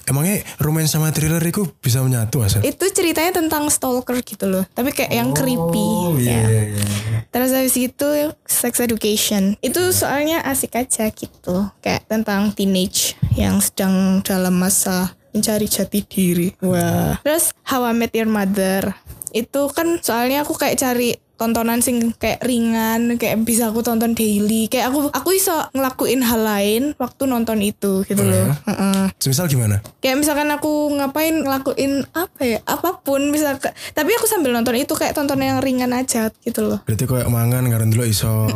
Emangnya 0.03 0.43
romance 0.59 0.91
sama 0.91 1.15
thriller 1.15 1.39
itu 1.39 1.63
bisa 1.79 2.03
menyatu, 2.03 2.43
Asel? 2.43 2.59
Itu 2.67 2.91
ceritanya 2.91 3.39
tentang 3.39 3.71
stalker 3.71 4.19
gitu 4.19 4.51
loh. 4.51 4.67
Tapi 4.75 4.91
kayak 4.91 5.15
yang 5.15 5.31
creepy. 5.31 5.87
Oh 5.87 6.19
iya, 6.19 6.43
ya. 6.43 6.43
iya, 6.43 6.63
iya. 6.75 6.85
Terus 7.31 7.55
habis 7.55 7.75
itu 7.79 7.92
sex 8.47 8.79
education. 8.79 9.57
Itu 9.59 9.93
soalnya 9.93 10.41
asik 10.43 10.75
aja 10.79 11.09
gitu. 11.13 11.69
Kayak 11.83 12.09
tentang 12.09 12.51
teenage 12.53 13.17
yang 13.37 13.59
sedang 13.59 14.19
dalam 14.21 14.55
masa 14.57 15.13
mencari 15.33 15.65
jati 15.65 15.99
diri. 16.05 16.53
Wah. 16.61 17.17
Terus 17.25 17.51
How 17.65 17.89
I 17.89 17.93
Met 17.97 18.13
Your 18.13 18.29
Mother. 18.29 18.93
Itu 19.33 19.69
kan 19.73 19.97
soalnya 19.99 20.45
aku 20.45 20.53
kayak 20.53 20.77
cari 20.77 21.17
tontonan 21.43 21.83
sing 21.83 22.15
kayak 22.15 22.39
ringan, 22.39 23.19
kayak 23.19 23.43
bisa 23.43 23.67
aku 23.67 23.83
tonton 23.83 24.15
daily. 24.15 24.71
Kayak 24.71 24.95
aku 24.95 25.11
aku 25.11 25.29
iso 25.35 25.51
ngelakuin 25.75 26.23
hal 26.23 26.39
lain 26.39 26.83
waktu 26.95 27.27
nonton 27.27 27.59
itu 27.59 28.07
gitu 28.07 28.23
Oh, 28.23 28.31
loh. 28.31 28.47
ya? 28.47 28.55
Heeh. 28.71 29.05
Semisal 29.19 29.51
gimana? 29.51 29.83
Kayak 29.99 30.23
misalkan 30.23 30.47
aku 30.49 30.71
ngapain 30.95 31.35
ngelakuin 31.35 32.07
apa 32.15 32.41
ya, 32.41 32.59
apa 32.63 33.03
pun 33.03 33.27
bisa 33.29 33.59
tapi 33.91 34.11
aku 34.15 34.23
sambil 34.23 34.55
nonton 34.55 34.79
itu 34.79 34.95
kayak 34.95 35.11
tontonan 35.11 35.57
yang 35.57 35.59
ringan 35.59 35.91
aja 35.91 36.31
gitu 36.39 36.63
loh. 36.63 36.79
Berarti 36.87 37.03
kayak 37.03 37.27
mangan 37.27 37.67
karena 37.67 37.91
dulu 37.91 38.07
iso. 38.07 38.47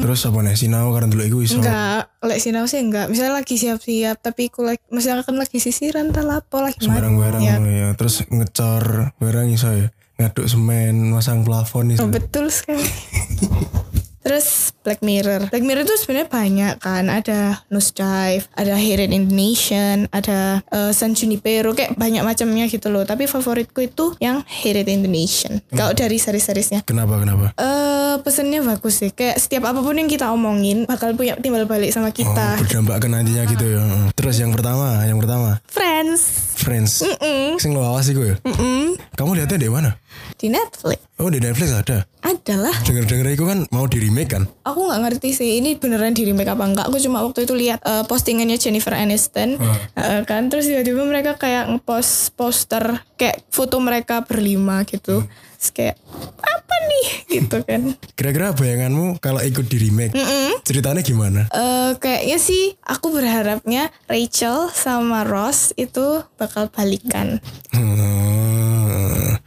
Terus 0.00 0.20
apa 0.28 0.38
nih? 0.40 0.56
Sinau 0.56 0.92
karena 0.92 1.08
dulu 1.08 1.22
iku 1.24 1.38
iso. 1.40 1.56
Enggak, 1.56 2.12
lek 2.20 2.40
sinau 2.40 2.68
sih 2.68 2.80
enggak. 2.80 3.08
Misalnya 3.08 3.40
lagi 3.40 3.56
siap-siap 3.56 4.20
tapi 4.20 4.52
aku 4.52 4.60
lagi 4.64 4.82
misalkan 4.92 5.40
lagi 5.40 5.56
sisiran 5.56 6.12
tak 6.12 6.28
lapo 6.28 6.60
lagi 6.60 6.84
Barang-barang 6.84 7.40
Ya, 7.40 7.56
ya. 7.60 7.88
Terus 7.96 8.24
ngecor 8.28 9.14
barang 9.16 9.48
iso 9.48 9.70
ya. 9.72 9.88
Ngaduk 10.20 10.46
semen, 10.52 11.16
masang 11.16 11.48
plafon 11.48 11.96
iso. 11.96 12.04
oh, 12.04 12.12
betul 12.12 12.52
sekali. 12.52 12.84
Terus 14.20 14.76
Black 14.84 15.00
Mirror. 15.00 15.48
Black 15.48 15.64
Mirror 15.64 15.84
itu 15.84 15.96
sebenarnya 15.96 16.28
banyak 16.28 16.74
kan. 16.76 17.08
Ada 17.08 17.64
Nosedive, 17.68 18.44
ada 18.52 18.76
Hidden 18.76 19.10
in 19.10 19.22
the 19.26 19.34
Nation, 19.34 20.04
ada 20.12 20.60
uh, 20.68 20.92
San 20.92 21.16
Junipero, 21.16 21.72
kayak 21.72 21.96
banyak 21.96 22.20
macamnya 22.20 22.68
gitu 22.68 22.92
loh. 22.92 23.02
Tapi 23.02 23.24
favoritku 23.24 23.80
itu 23.80 24.12
yang 24.20 24.44
Hidden 24.44 24.86
in 24.86 25.00
the 25.04 25.12
Nation. 25.12 25.64
Kalau 25.72 25.96
dari 25.96 26.20
series-seriesnya. 26.20 26.84
Kenapa? 26.84 27.16
Kenapa? 27.16 27.56
Eh 27.56 28.14
pesennya 28.20 28.60
bagus 28.60 29.00
sih. 29.00 29.10
Kayak 29.10 29.40
setiap 29.40 29.64
apa 29.66 29.80
pun 29.80 29.96
yang 29.96 30.06
kita 30.06 30.28
omongin 30.28 30.84
bakal 30.84 31.16
punya 31.16 31.36
timbal 31.40 31.64
balik 31.64 31.88
sama 31.90 32.10
Oh, 32.10 32.12
kita. 32.12 32.58
berdampak 32.58 32.96
ke 33.00 33.06
nantinya 33.06 33.42
gitu 33.46 33.64
ya. 33.64 33.82
Terus 34.12 34.36
yang 34.36 34.50
pertama, 34.50 35.00
yang 35.06 35.16
pertama, 35.16 35.62
Friends. 35.70 36.52
Friends. 36.60 37.00
Mm-mm. 37.00 37.56
Sing 37.56 37.72
lo 37.72 37.80
awas 37.80 38.10
iku 38.10 38.20
ya. 38.20 38.36
Mm-mm. 38.44 38.98
Kamu 39.16 39.32
lihatnya 39.32 39.56
di 39.56 39.70
mana? 39.70 39.96
Di 40.36 40.50
Netflix. 40.50 41.00
Oh 41.16 41.30
di 41.30 41.40
Netflix 41.40 41.70
ada. 41.72 42.04
Adalah. 42.30 42.74
Dengar-dengar 42.86 43.26
itu 43.28 43.42
kan 43.42 43.58
mau 43.74 43.90
di 43.90 43.98
remake 43.98 44.38
kan? 44.38 44.46
Aku 44.62 44.86
nggak 44.86 45.00
ngerti 45.02 45.34
sih 45.34 45.58
ini 45.58 45.74
beneran 45.74 46.14
di 46.14 46.22
remake 46.22 46.46
apa 46.46 46.62
enggak. 46.62 46.86
Aku 46.86 47.02
cuma 47.02 47.26
waktu 47.26 47.42
itu 47.42 47.54
lihat 47.58 47.82
eh, 47.82 48.06
postingannya 48.06 48.54
Jennifer 48.54 48.94
Aniston 48.94 49.58
Eh, 49.98 50.22
kan 50.24 50.46
terus 50.46 50.70
tiba-tiba 50.70 51.02
mereka 51.02 51.34
kayak 51.34 51.66
ngepost 51.68 52.38
poster 52.38 53.02
kayak 53.18 53.42
foto 53.50 53.82
mereka 53.82 54.22
berlima 54.22 54.86
gitu. 54.86 55.26
Terus 55.60 55.70
kayak 55.74 55.96
apa 56.40 56.74
nih 56.86 57.06
gitu 57.36 57.56
kan. 57.66 57.80
Kira-kira 58.14 58.54
bayanganmu 58.54 59.18
kalau 59.18 59.42
ikut 59.42 59.66
di 59.66 59.76
remake, 59.76 60.14
ceritanya 60.62 61.02
gimana? 61.02 61.50
Eh 61.50 61.92
kayaknya 61.98 62.38
sih 62.38 62.78
aku 62.80 63.12
berharapnya 63.12 63.90
Rachel 64.06 64.70
sama 64.70 65.26
Ross 65.26 65.74
itu 65.74 66.22
bakal 66.38 66.70
balikan. 66.72 67.42
Hmm. 67.74 68.19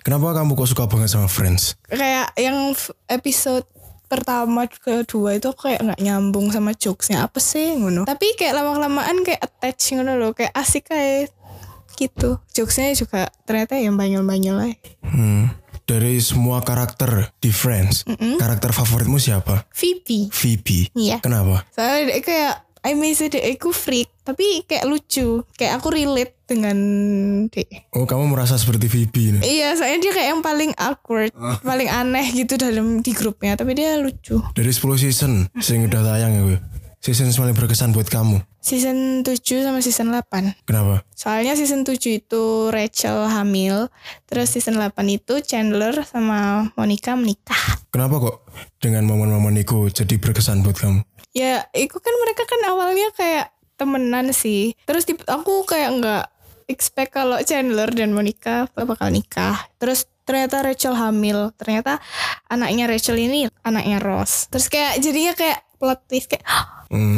Kenapa 0.04 0.36
kamu 0.36 0.60
kok 0.60 0.68
suka 0.68 0.84
banget 0.92 1.16
sama 1.16 1.32
Friends? 1.32 1.80
Kayak 1.88 2.36
yang 2.36 2.76
episode 3.08 3.64
pertama 4.12 4.68
kedua 4.68 5.40
itu 5.40 5.48
aku 5.48 5.72
kayak 5.72 5.80
nggak 5.80 6.02
nyambung 6.04 6.52
sama 6.52 6.76
jokesnya 6.76 7.24
apa 7.24 7.40
sih 7.40 7.80
ngono. 7.80 8.04
Tapi 8.04 8.36
kayak 8.36 8.52
lama-lamaan 8.60 9.24
kayak 9.24 9.40
attach 9.40 9.96
ngono 9.96 10.20
loh, 10.20 10.36
kayak 10.36 10.52
asik 10.60 10.92
kayak 10.92 11.32
gitu. 11.96 12.36
Jokesnya 12.52 13.00
juga 13.00 13.32
ternyata 13.48 13.80
yang 13.80 13.96
banyol-banyol 13.96 14.56
lah. 14.60 14.76
Hmm. 15.08 15.56
Dari 15.88 16.20
semua 16.20 16.60
karakter 16.64 17.32
di 17.40 17.52
Friends, 17.52 18.08
karakter 18.40 18.72
favoritmu 18.76 19.20
siapa? 19.20 19.68
Phoebe. 19.72 20.32
Phoebe. 20.32 20.92
Iya. 20.96 21.20
Kenapa? 21.20 21.64
Soalnya 21.76 22.12
dia 22.12 22.20
kayak 22.24 22.56
I 22.84 23.00
may 23.00 23.16
say 23.16 23.32
dia 23.32 23.40
aku 23.48 23.72
freak, 23.72 24.12
tapi 24.28 24.68
kayak 24.68 24.84
lucu. 24.84 25.48
Kayak 25.56 25.80
aku 25.80 25.88
relate 25.96 26.36
dengan 26.44 26.78
dia. 27.48 27.88
Oh 27.96 28.04
kamu 28.04 28.36
merasa 28.36 28.60
seperti 28.60 28.92
Phoebe 28.92 29.40
nih? 29.40 29.42
Iya, 29.42 29.80
soalnya 29.80 30.00
dia 30.04 30.12
kayak 30.12 30.30
yang 30.36 30.44
paling 30.44 30.72
awkward, 30.76 31.32
paling 31.64 31.88
aneh 31.88 32.28
gitu 32.36 32.60
dalam 32.60 33.00
di 33.00 33.16
grupnya, 33.16 33.56
tapi 33.56 33.72
dia 33.80 33.96
lucu. 34.04 34.44
Dari 34.52 34.68
10 34.68 35.00
season, 35.00 35.48
sing 35.64 35.88
udah 35.88 36.04
tayang 36.04 36.36
ya 36.36 36.44
gue. 36.44 36.60
Season 37.04 37.28
yang 37.28 37.36
paling 37.36 37.56
berkesan 37.56 37.92
buat 37.92 38.08
kamu. 38.08 38.40
Season 38.64 39.28
7 39.28 39.36
sama 39.64 39.84
season 39.84 40.08
8. 40.12 40.64
Kenapa? 40.64 41.04
Soalnya 41.12 41.52
season 41.60 41.84
7 41.84 42.00
itu 42.24 42.72
Rachel 42.72 43.28
hamil, 43.28 43.92
terus 44.24 44.56
season 44.56 44.80
8 44.80 44.96
itu 45.12 45.44
Chandler 45.44 46.04
sama 46.08 46.72
Monica 46.80 47.12
menikah. 47.20 47.60
Kenapa 47.92 48.24
kok 48.24 48.48
dengan 48.80 49.04
momen-momen 49.04 49.60
itu 49.60 49.92
jadi 49.92 50.16
berkesan 50.16 50.64
buat 50.64 50.80
kamu? 50.80 51.04
Ya, 51.34 51.66
itu 51.74 51.98
kan 51.98 52.14
mereka 52.22 52.46
kan 52.46 52.62
awalnya 52.70 53.10
kayak 53.18 53.50
temenan 53.76 54.30
sih. 54.32 54.78
Terus 54.86 55.04
tipe- 55.04 55.26
aku 55.26 55.66
kayak 55.66 55.90
nggak 56.00 56.26
expect 56.70 57.12
kalau 57.14 57.42
Chandler 57.42 57.90
dan 57.90 58.14
Monica 58.14 58.70
bakal 58.78 59.10
nikah. 59.10 59.58
Terus 59.82 60.06
ternyata 60.24 60.64
Rachel 60.64 60.96
hamil. 60.96 61.52
Ternyata 61.58 62.00
anaknya 62.48 62.86
Rachel 62.88 63.18
ini 63.18 63.50
anaknya 63.66 63.98
Ross. 64.00 64.48
Terus 64.54 64.70
kayak 64.70 65.02
jadinya 65.02 65.34
kayak 65.34 65.60
plot 65.82 66.00
twist 66.08 66.32
kayak 66.32 66.46
Hmm. 66.94 67.18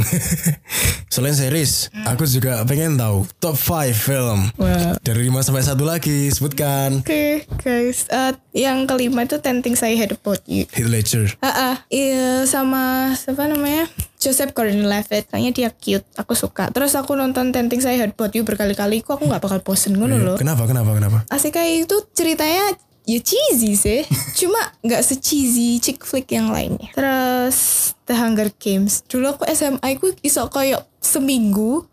Selain 1.14 1.36
series, 1.36 1.92
aku 2.08 2.24
juga 2.24 2.64
pengen 2.64 2.96
tahu 2.96 3.28
top 3.38 3.60
5 3.60 3.92
film. 3.92 4.48
Wah. 4.56 4.96
Dari 5.04 5.28
5 5.28 5.44
sampai 5.44 5.64
1 5.68 5.76
lagi, 5.84 6.32
sebutkan. 6.32 7.04
Oke 7.04 7.44
guys, 7.60 8.08
Eh, 8.08 8.32
yang 8.56 8.88
kelima 8.88 9.28
itu 9.28 9.36
Ten 9.44 9.60
Things 9.60 9.84
I 9.84 10.00
Hate 10.00 10.16
About 10.16 10.40
You. 10.48 10.64
Heath 10.72 10.88
Ledger. 10.88 11.28
Ah, 11.44 11.52
ah, 11.52 11.76
iya 11.92 12.48
sama 12.48 13.12
siapa 13.20 13.52
namanya? 13.52 13.92
Joseph 14.16 14.56
Gordon-Levitt. 14.56 15.28
Kayaknya 15.28 15.52
dia 15.52 15.70
cute. 15.76 16.08
Aku 16.16 16.34
suka. 16.34 16.72
Terus 16.72 16.96
aku 16.96 17.14
nonton 17.14 17.52
Ten 17.52 17.68
Things 17.68 17.84
I 17.84 18.00
Hate 18.00 18.16
About 18.16 18.32
You 18.32 18.48
berkali-kali. 18.48 19.04
Kok 19.04 19.20
aku 19.20 19.24
nggak 19.28 19.44
bakal 19.44 19.60
bosen 19.60 20.00
ngono 20.00 20.18
loh. 20.18 20.38
Kenapa? 20.40 20.64
Kenapa? 20.66 20.96
Kenapa? 20.96 21.18
Asik 21.28 21.60
kayak 21.60 21.86
itu 21.86 21.98
ceritanya 22.16 22.74
ya 23.06 23.20
cheesy 23.22 23.74
sih. 23.78 24.02
Cuma 24.40 24.60
nggak 24.82 25.02
se-cheesy 25.02 25.80
chick 25.80 26.02
flick 26.04 26.30
yang 26.34 26.50
lainnya. 26.52 26.92
Terus 26.94 27.94
The 28.06 28.14
Hunger 28.18 28.50
Games. 28.58 29.06
Dulu 29.06 29.38
aku 29.38 29.44
SMA 29.50 29.82
aku 29.98 30.14
iso 30.22 30.46
kayak 30.50 30.86
seminggu 31.02 31.86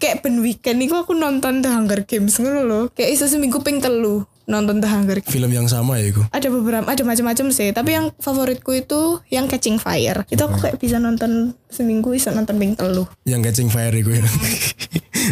kayak 0.00 0.24
ben 0.24 0.40
weekend 0.40 0.80
iku 0.80 1.04
aku 1.04 1.12
nonton 1.12 1.60
The 1.60 1.70
Hunger 1.70 2.04
Games 2.04 2.36
ngono 2.40 2.60
loh. 2.64 2.84
Kayak 2.92 3.20
iso 3.20 3.24
seminggu 3.28 3.60
ping 3.60 3.80
telu 3.80 4.24
nonton 4.44 4.80
The 4.80 4.88
Hunger 4.88 5.18
Games. 5.20 5.32
Film 5.32 5.50
yang 5.52 5.68
sama 5.68 6.00
ya 6.00 6.12
itu. 6.12 6.22
Ada 6.30 6.48
beberapa, 6.52 6.86
ada 6.86 7.02
macam-macam 7.02 7.46
sih. 7.52 7.72
Tapi 7.72 7.90
yang 7.96 8.06
favoritku 8.20 8.72
itu 8.76 9.20
yang 9.32 9.48
Catching 9.48 9.80
Fire. 9.80 10.24
Itu 10.28 10.44
aku 10.48 10.60
kayak 10.60 10.76
bisa 10.80 11.00
nonton 11.00 11.56
seminggu 11.68 12.12
bisa 12.12 12.30
nonton 12.30 12.56
ping 12.60 12.76
telu. 12.76 13.08
Yang 13.24 13.50
Catching 13.50 13.70
Fire 13.72 13.94
itu 13.94 14.10
ya. 14.14 14.24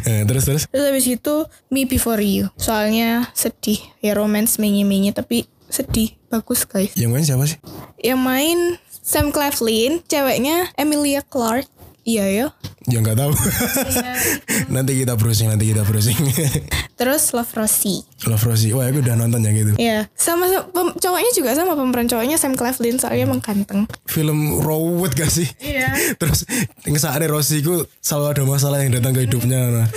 Eh, 0.08 0.24
terus 0.24 0.48
terus. 0.48 0.64
Terus 0.72 0.88
habis 0.88 1.04
itu 1.04 1.44
Me 1.68 1.84
Before 1.84 2.18
You. 2.24 2.48
Soalnya 2.56 3.28
sedih. 3.36 3.76
Ya 4.00 4.16
romance 4.16 4.56
menye-menye 4.56 5.12
tapi 5.12 5.44
sedih. 5.68 6.16
Bagus 6.32 6.64
guys. 6.64 6.96
Yang 6.96 7.10
main 7.12 7.24
siapa 7.28 7.44
sih? 7.44 7.58
Yang 8.00 8.20
main 8.24 8.58
Sam 9.04 9.28
Claflin, 9.34 10.00
ceweknya 10.08 10.72
Emilia 10.80 11.20
Clarke. 11.20 11.68
Iya 12.08 12.24
ya. 12.32 12.46
Ya 12.90 12.98
nggak 12.98 13.14
tahu. 13.14 13.32
nanti 14.74 14.92
kita 14.98 15.14
browsing, 15.14 15.48
nanti 15.52 15.70
kita 15.70 15.86
browsing. 15.86 16.18
Terus 17.00 17.34
Love 17.34 17.52
Rosie. 17.54 18.02
Love 18.26 18.44
Rosie. 18.46 18.70
Wah, 18.74 18.86
aku 18.86 19.02
udah 19.02 19.14
nonton 19.18 19.42
ya 19.42 19.50
gitu. 19.54 19.72
Iya. 19.78 20.06
Sama 20.14 20.46
pem- 20.70 20.94
cowoknya 20.98 21.30
juga 21.34 21.50
sama 21.54 21.74
pemeran 21.74 22.06
cowoknya 22.06 22.36
Sam 22.38 22.54
Claflin 22.54 22.98
soalnya 22.98 23.26
emang 23.26 23.42
ganteng. 23.42 23.90
Film 24.06 24.62
rawat 24.62 25.14
gak 25.14 25.30
sih? 25.30 25.46
Iya. 25.58 25.90
Terus 26.20 26.46
ngesaatnya 26.86 27.30
Rosie 27.30 27.62
itu 27.62 27.86
selalu 27.98 28.26
ada 28.38 28.42
masalah 28.46 28.78
yang 28.82 28.94
datang 28.94 29.14
ke 29.14 29.26
hidupnya. 29.26 29.60
Nah. 29.70 29.88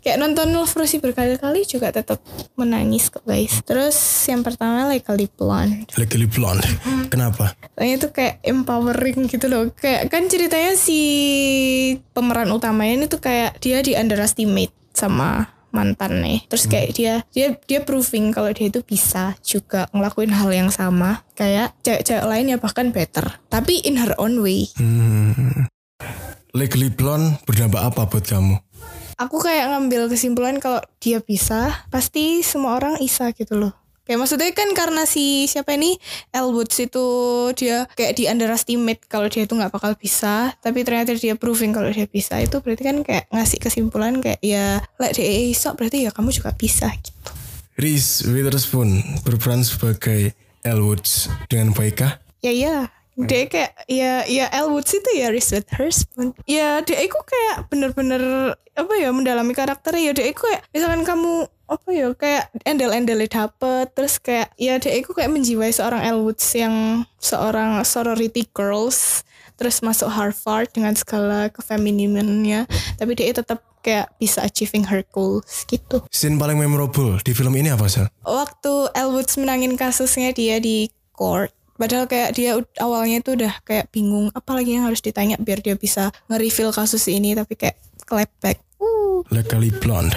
Kayak 0.00 0.16
nonton 0.22 0.52
Love 0.52 0.76
Rosie 0.76 1.00
berkali-kali 1.00 1.68
juga 1.68 1.92
tetap 1.92 2.20
menangis 2.56 3.08
kok 3.12 3.24
guys. 3.24 3.60
Terus 3.64 3.96
yang 4.28 4.40
pertama 4.40 4.88
Legally 4.88 5.28
Blonde. 5.28 5.88
Legally 6.00 6.28
Blonde. 6.28 6.64
Kenapa? 7.12 7.52
Soalnya 7.76 7.94
itu 8.00 8.08
kayak 8.12 8.40
empowering 8.44 9.28
gitu 9.28 9.46
loh. 9.48 9.68
Kayak 9.76 10.08
kan 10.08 10.24
ceritanya 10.30 10.72
si 10.78 11.00
pemeran 12.26 12.50
utamanya 12.50 12.94
ini 12.98 13.06
tuh 13.06 13.22
kayak 13.22 13.62
dia 13.62 13.78
di 13.86 13.94
underestimate 13.94 14.74
sama 14.90 15.46
mantan 15.70 16.18
nih. 16.18 16.42
Terus 16.50 16.66
kayak 16.66 16.88
dia 16.98 17.14
dia 17.30 17.54
dia 17.54 17.86
proving 17.86 18.34
kalau 18.34 18.50
dia 18.50 18.66
itu 18.66 18.82
bisa 18.82 19.38
juga 19.46 19.86
ngelakuin 19.94 20.34
hal 20.34 20.50
yang 20.50 20.70
sama 20.74 21.22
kayak 21.38 21.78
cewek-cewek 21.86 22.26
lain 22.26 22.50
ya 22.50 22.58
bahkan 22.58 22.90
better. 22.90 23.38
Tapi 23.46 23.86
in 23.86 24.02
her 24.02 24.18
own 24.18 24.42
way. 24.42 24.66
Hmm. 24.74 25.70
Legally 26.50 26.90
Blonde 26.90 27.38
berdampak 27.46 27.94
apa 27.94 28.10
buat 28.10 28.26
kamu? 28.26 28.58
aku 29.16 29.40
kayak 29.40 29.72
ngambil 29.72 30.12
kesimpulan 30.12 30.60
kalau 30.60 30.84
dia 31.00 31.24
bisa, 31.24 31.88
pasti 31.88 32.44
semua 32.44 32.76
orang 32.76 33.00
bisa 33.00 33.32
gitu 33.32 33.56
loh. 33.56 33.72
Kayak 34.06 34.18
maksudnya 34.22 34.54
kan 34.54 34.70
karena 34.70 35.02
si 35.02 35.50
siapa 35.50 35.74
ini 35.74 35.98
El 36.30 36.54
Woods 36.54 36.78
itu 36.78 37.06
dia 37.58 37.90
kayak 37.98 38.14
di 38.14 38.30
underestimate 38.30 39.02
kalau 39.10 39.26
dia 39.26 39.42
itu 39.42 39.58
nggak 39.58 39.74
bakal 39.74 39.98
bisa, 39.98 40.54
tapi 40.62 40.86
ternyata 40.86 41.18
dia 41.18 41.34
proving 41.34 41.74
kalau 41.74 41.90
dia 41.90 42.06
bisa. 42.06 42.38
Itu 42.38 42.62
berarti 42.62 42.86
kan 42.86 43.02
kayak 43.02 43.26
ngasih 43.34 43.58
kesimpulan 43.58 44.22
kayak 44.22 44.38
ya 44.46 44.78
like 45.02 45.18
dia 45.18 45.26
iso 45.50 45.74
berarti 45.74 46.06
ya 46.06 46.14
kamu 46.14 46.30
juga 46.30 46.54
bisa 46.54 46.86
gitu. 47.02 47.34
Reese 47.76 48.24
Witherspoon 48.30 49.20
berperan 49.26 49.66
sebagai 49.66 50.32
Elwoods 50.62 51.26
dengan 51.50 51.74
baikkah? 51.74 52.22
Ya 52.40 52.54
iya, 52.54 52.76
dia 53.18 53.50
kayak 53.50 53.74
ya 53.90 54.22
ya 54.30 54.46
El 54.54 54.70
Woods 54.70 54.94
itu 54.94 55.10
ya 55.18 55.34
Reese 55.34 55.58
Witherspoon. 55.58 56.30
Ya 56.46 56.78
dia 56.86 57.02
itu 57.02 57.18
kayak 57.18 57.66
bener-bener 57.74 58.54
apa 58.76 58.92
ya 59.00 59.08
mendalami 59.10 59.56
karakternya 59.56 60.08
ya 60.08 60.12
dia 60.12 60.26
itu 60.30 60.40
kayak 60.44 60.62
misalkan 60.70 61.02
kamu 61.02 61.48
apa 61.66 61.88
ya 61.90 62.14
kayak 62.14 62.50
endel-endel 62.62 63.18
dapet 63.26 63.90
terus 63.92 64.22
kayak 64.22 64.54
ya 64.54 64.78
dia 64.78 64.94
itu 64.94 65.10
kayak 65.10 65.34
menjiwai 65.34 65.74
seorang 65.74 66.02
El 66.06 66.22
Woods 66.22 66.46
yang 66.54 67.02
seorang 67.18 67.82
sorority 67.82 68.46
girls 68.54 69.26
terus 69.58 69.82
masuk 69.82 70.06
Harvard 70.06 70.70
dengan 70.70 70.94
segala 70.94 71.50
kefeminimannya 71.50 72.70
tapi 73.00 73.12
dia 73.18 73.34
tetap 73.34 73.64
kayak 73.82 74.10
bisa 74.18 74.42
achieving 74.46 74.86
her 74.86 75.02
goals 75.10 75.66
gitu 75.66 76.02
Scene 76.10 76.38
paling 76.38 76.58
memorable 76.58 77.18
di 77.22 77.34
film 77.34 77.54
ini 77.58 77.74
apa 77.74 77.90
sih? 77.90 78.06
waktu 78.22 78.72
El 78.94 79.14
Woods 79.14 79.34
menangin 79.38 79.74
kasusnya 79.74 80.30
dia 80.30 80.62
di 80.62 80.90
court 81.10 81.50
Padahal 81.76 82.08
kayak 82.08 82.32
dia 82.32 82.56
awalnya 82.80 83.20
tuh 83.20 83.36
udah 83.36 83.60
kayak 83.60 83.92
bingung 83.92 84.32
apalagi 84.32 84.80
yang 84.80 84.88
harus 84.88 85.04
ditanya 85.04 85.36
biar 85.36 85.60
dia 85.60 85.76
bisa 85.76 86.08
nge-reveal 86.32 86.72
kasus 86.72 87.04
ini 87.12 87.36
tapi 87.36 87.52
kayak 87.52 87.76
clap 88.08 88.32
back. 88.40 88.64
Uh, 88.80 88.95
Legally 89.30 89.74
blonde. 89.74 90.14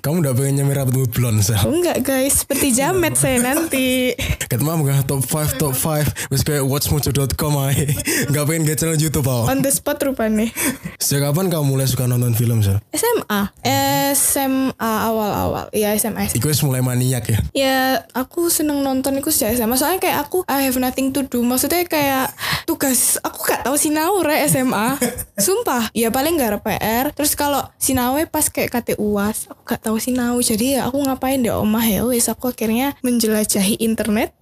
Kamu 0.00 0.22
udah 0.22 0.32
pengen 0.32 0.62
nyamir 0.62 0.78
rambutmu 0.78 1.10
blonde 1.10 1.42
sel? 1.42 1.58
enggak 1.66 2.04
guys, 2.06 2.46
seperti 2.46 2.70
jamet 2.70 3.18
saya 3.18 3.42
nanti. 3.42 4.14
Ketemu 4.46 4.86
gak? 4.86 5.10
Top 5.10 5.22
5 5.26 5.58
top 5.58 5.74
5 5.74 6.30
Wes 6.30 6.46
kayak 6.46 6.62
watchmojo.com 6.62 7.52
aja 7.66 7.86
Gak 8.30 8.44
pengen 8.46 8.62
get 8.62 8.78
channel 8.78 8.94
Youtube 8.94 9.26
apa 9.26 9.50
On 9.50 9.58
the 9.58 9.70
spot 9.74 9.98
rupanya. 10.02 10.46
Sejak 11.02 11.30
kapan 11.30 11.50
kamu 11.50 11.64
mulai 11.74 11.86
suka 11.90 12.06
nonton 12.06 12.32
film 12.38 12.62
sel? 12.62 12.78
SMA, 12.94 13.50
SMA 14.14 14.92
awal-awal, 15.10 15.66
ya 15.74 15.90
SMA. 15.98 16.30
Iku 16.30 16.46
wis 16.50 16.62
mulai 16.62 16.80
maniak 16.80 17.26
ya. 17.26 17.38
Ya 17.52 17.76
aku 18.14 18.46
seneng 18.48 18.86
nonton 18.86 19.18
itu 19.18 19.30
sejak 19.34 19.58
SMA 19.58 19.74
Soalnya 19.74 19.98
kayak 20.02 20.18
aku 20.26 20.46
I 20.46 20.70
have 20.70 20.78
nothing 20.78 21.10
to 21.10 21.26
do. 21.26 21.42
Maksudnya 21.42 21.82
kayak 21.86 22.30
tugas 22.64 23.18
Aku 23.26 23.42
gak 23.42 23.66
tahu 23.66 23.74
sinau 23.74 24.22
re 24.22 24.46
SMA 24.46 24.98
Sumpah. 25.46 25.90
Ya 25.92 26.14
paling 26.14 26.38
gak 26.38 26.62
PR 26.62 27.10
Terus 27.12 27.34
kalau 27.34 27.66
pas 28.28 28.46
kayak 28.46 28.70
KT 28.72 28.88
UAS 29.00 29.50
Aku 29.50 29.60
gak 29.66 29.82
tahu 29.86 29.96
sinau 29.98 30.38
Jadi 30.38 30.78
ya 30.78 30.86
aku 30.88 31.02
ngapain 31.02 31.40
di 31.40 31.50
omah 31.50 31.84
ya? 31.84 32.02
Wes 32.06 32.28
aku 32.30 32.52
akhirnya 32.52 32.94
menjelajahi 33.02 33.80
internet 33.82 34.36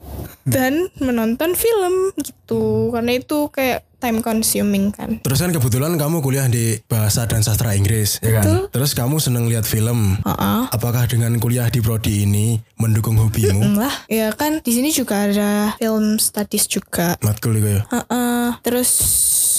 Dan 0.45 0.93
menonton 1.01 1.57
film 1.57 2.13
gitu. 2.21 2.93
Karena 2.93 3.17
itu 3.17 3.49
kayak 3.49 3.87
time 4.05 4.21
consuming 4.21 4.93
kan 4.93 5.17
Terus 5.25 5.41
kan 5.41 5.49
kebetulan 5.49 5.97
kamu 5.97 6.21
kuliah 6.21 6.45
di 6.45 6.77
bahasa 6.85 7.25
dan 7.25 7.41
sastra 7.41 7.73
Inggris 7.73 8.21
ya 8.21 8.37
kan? 8.37 8.45
Betul. 8.45 8.61
Terus 8.69 8.91
kamu 8.93 9.17
seneng 9.17 9.49
lihat 9.49 9.65
film 9.65 10.21
Heeh. 10.21 10.61
Apakah 10.69 11.09
dengan 11.09 11.33
kuliah 11.41 11.73
di 11.73 11.81
prodi 11.81 12.29
ini 12.29 12.61
mendukung 12.77 13.17
hobimu? 13.17 13.81
lah 13.81 14.05
ya 14.13 14.29
kan 14.37 14.61
di 14.61 14.73
sini 14.77 14.93
juga 14.93 15.25
ada 15.25 15.73
film 15.81 16.21
studies 16.21 16.69
juga 16.69 17.17
Matkul 17.25 17.57
itu 17.57 17.81
ya 17.81 17.83
Heeh. 17.89 18.61
terus 18.61 18.91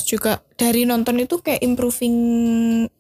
juga 0.06 0.46
dari 0.56 0.86
nonton 0.86 1.18
itu 1.20 1.42
kayak 1.42 1.66
improving 1.66 2.16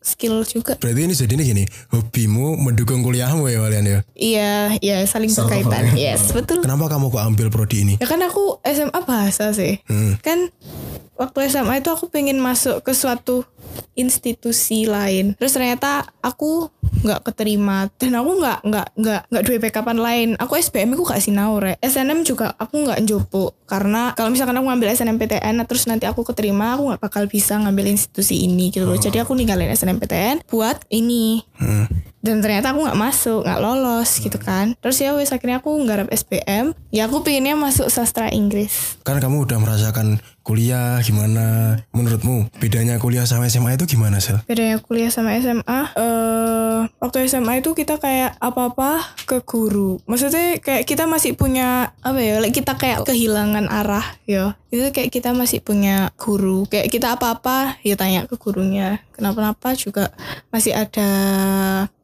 skill 0.01 0.41
juga. 0.43 0.75
Berarti 0.75 1.01
ini 1.05 1.13
jadi 1.13 1.33
ini 1.37 1.43
gini 1.45 1.63
Hobimu 1.93 2.57
mendukung 2.59 3.05
kuliahmu 3.05 3.47
ya 3.47 3.61
kalian 3.61 3.85
ya 3.85 3.99
Iya, 4.17 4.53
iya 4.81 4.97
saling 5.05 5.31
berkaitan. 5.31 5.93
Yes, 5.95 6.33
betul. 6.33 6.65
Kenapa 6.65 6.91
kamu 6.91 7.13
kok 7.13 7.23
ambil 7.23 7.47
prodi 7.53 7.85
ini? 7.85 7.93
Ya 8.01 8.09
kan 8.09 8.19
aku 8.25 8.59
SMA 8.65 8.99
bahasa 9.05 9.53
sih. 9.53 9.79
Hmm. 9.87 10.17
Kan 10.19 10.49
waktu 11.15 11.47
SMA 11.51 11.81
itu 11.81 11.89
aku 11.91 12.11
pengen 12.11 12.39
masuk 12.39 12.83
ke 12.83 12.91
suatu 12.91 13.43
institusi 13.95 14.85
lain. 14.85 15.35
Terus 15.39 15.55
ternyata 15.55 16.07
aku 16.19 16.69
nggak 17.05 17.21
keterima 17.27 17.91
dan 17.99 18.17
aku 18.17 18.31
nggak 18.39 18.59
nggak 18.65 18.87
nggak 18.97 19.21
nggak 19.31 19.43
duwe 19.43 19.57
backupan 19.59 19.97
lain. 19.99 20.29
Aku 20.39 20.55
SBM 20.59 20.95
aku 20.95 21.03
gak 21.07 21.23
sinau 21.23 21.59
rek. 21.59 21.79
SNM 21.83 22.23
juga 22.27 22.53
aku 22.55 22.85
nggak 22.85 22.99
njopo 23.03 23.55
karena 23.65 24.13
kalau 24.13 24.29
misalkan 24.31 24.55
aku 24.59 24.67
ngambil 24.69 24.91
SNMPTN 24.93 25.55
terus 25.65 25.87
nanti 25.89 26.05
aku 26.05 26.23
keterima 26.23 26.75
aku 26.75 26.93
nggak 26.93 27.01
bakal 27.01 27.23
bisa 27.27 27.57
ngambil 27.59 27.91
institusi 27.91 28.43
ini 28.45 28.71
gitu 28.71 28.87
loh. 28.87 28.99
Jadi 28.99 29.23
aku 29.23 29.33
ninggalin 29.33 29.71
SNMPTN 29.71 30.45
buat 30.51 30.83
ini 30.91 31.47
Hmm. 31.55 31.87
Dan 32.25 32.41
ternyata 32.41 32.73
aku 32.73 32.81
nggak 32.81 32.97
masuk 32.97 33.45
nggak 33.45 33.61
lolos 33.61 34.09
gitu 34.17 34.41
kan. 34.41 34.73
Terus 34.81 34.97
ya 34.97 35.13
wes 35.13 35.29
akhirnya 35.29 35.61
aku 35.61 35.69
nggarap 35.85 36.09
SPM 36.09 36.73
ya 36.89 37.05
aku 37.05 37.21
pengennya 37.21 37.53
masuk 37.53 37.93
sastra 37.93 38.33
Inggris. 38.33 38.97
Kan 39.05 39.21
kamu 39.21 39.45
udah 39.45 39.61
merasakan 39.61 40.17
kuliah 40.41 40.97
gimana? 41.05 41.77
Menurutmu 41.93 42.49
bedanya 42.57 42.97
kuliah 42.97 43.29
sama 43.29 43.45
SMA 43.45 43.77
itu 43.77 43.85
gimana 43.85 44.17
sel? 44.17 44.41
bedanya 44.49 44.81
kuliah 44.81 45.13
sama 45.13 45.37
SMA 45.37 45.79
eh 45.93 46.79
waktu 46.97 47.29
SMA 47.29 47.61
itu 47.61 47.77
kita 47.77 48.01
kayak 48.01 48.41
apa-apa 48.41 49.05
ke 49.29 49.45
guru. 49.45 50.01
Maksudnya 50.09 50.57
kayak 50.57 50.89
kita 50.89 51.05
masih 51.05 51.37
punya 51.37 51.93
apa 52.01 52.17
ya 52.17 52.41
like 52.41 52.57
kita 52.57 52.73
kayak 52.73 53.05
kehilangan 53.05 53.69
arah 53.69 54.05
ya 54.25 54.57
itu 54.75 54.89
kayak 54.91 55.11
kita 55.11 55.31
masih 55.31 55.63
punya 55.63 56.11
guru 56.19 56.67
kayak 56.67 56.91
kita 56.91 57.15
apa-apa 57.15 57.79
ya 57.81 57.95
tanya 57.95 58.27
ke 58.27 58.35
gurunya 58.35 58.99
kenapa-napa 59.15 59.71
juga 59.79 60.11
masih 60.51 60.75
ada 60.75 61.09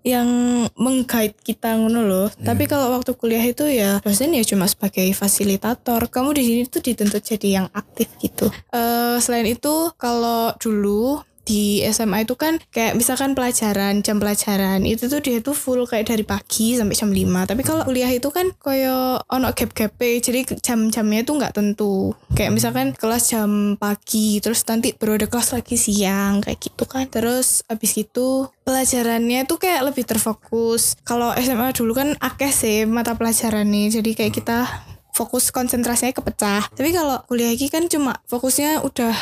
yang 0.02 0.26
mengguide 0.74 1.38
kita 1.46 1.78
ngono 1.78 2.02
loh. 2.02 2.28
Tapi 2.42 2.66
kalau 2.66 2.90
waktu 2.98 3.14
kuliah 3.14 3.44
itu 3.46 3.70
ya 3.70 4.02
dosen 4.02 4.34
ya 4.34 4.42
cuma 4.42 4.66
sebagai 4.66 5.06
fasilitator. 5.14 6.10
Kamu 6.10 6.34
di 6.34 6.42
sini 6.42 6.62
tuh 6.66 6.82
dituntut 6.82 7.22
jadi 7.22 7.62
yang 7.62 7.68
aktif 7.70 8.10
gitu. 8.18 8.50
eh 8.74 9.18
selain 9.22 9.46
itu 9.46 9.94
kalau 10.02 10.58
dulu 10.58 11.22
di 11.44 11.82
SMA 11.90 12.24
itu 12.24 12.38
kan 12.38 12.62
kayak 12.70 12.94
misalkan 12.94 13.34
pelajaran 13.34 14.06
jam 14.06 14.22
pelajaran 14.22 14.86
itu 14.86 15.10
tuh 15.10 15.20
dia 15.20 15.42
tuh 15.42 15.58
full 15.58 15.84
kayak 15.90 16.14
dari 16.14 16.26
pagi 16.26 16.78
sampai 16.78 16.96
jam 16.96 17.10
5 17.10 17.50
tapi 17.50 17.62
kalau 17.66 17.84
kuliah 17.88 18.12
itu 18.14 18.30
kan 18.30 18.54
koyo 18.62 19.20
ono 19.28 19.50
gap 19.52 19.74
gap 19.74 19.98
jadi 20.02 20.46
jam-jamnya 20.62 21.22
tuh 21.26 21.36
nggak 21.38 21.54
tentu. 21.56 22.14
Kayak 22.34 22.52
misalkan 22.56 22.88
kelas 22.96 23.34
jam 23.34 23.76
pagi 23.78 24.42
terus 24.42 24.66
nanti 24.66 24.94
baru 24.98 25.18
ada 25.18 25.28
kelas 25.28 25.54
lagi 25.54 25.76
siang 25.78 26.42
kayak 26.42 26.60
gitu 26.62 26.84
kan. 26.90 27.06
Terus 27.10 27.66
abis 27.70 28.02
itu 28.02 28.50
pelajarannya 28.66 29.46
tuh 29.46 29.58
kayak 29.62 29.92
lebih 29.92 30.06
terfokus. 30.08 30.98
Kalau 31.06 31.34
SMA 31.38 31.74
dulu 31.74 31.94
kan 31.98 32.10
akeh 32.18 32.52
sih 32.54 32.86
mata 32.90 33.18
pelajarannya 33.18 33.94
jadi 33.94 34.12
kayak 34.16 34.34
kita 34.42 34.91
fokus 35.22 35.54
konsentrasinya 35.54 36.18
kepecah 36.18 36.74
tapi 36.74 36.90
kalau 36.90 37.22
kuliah 37.30 37.54
lagi 37.54 37.70
kan 37.70 37.86
cuma 37.86 38.18
fokusnya 38.26 38.82
udah 38.82 39.14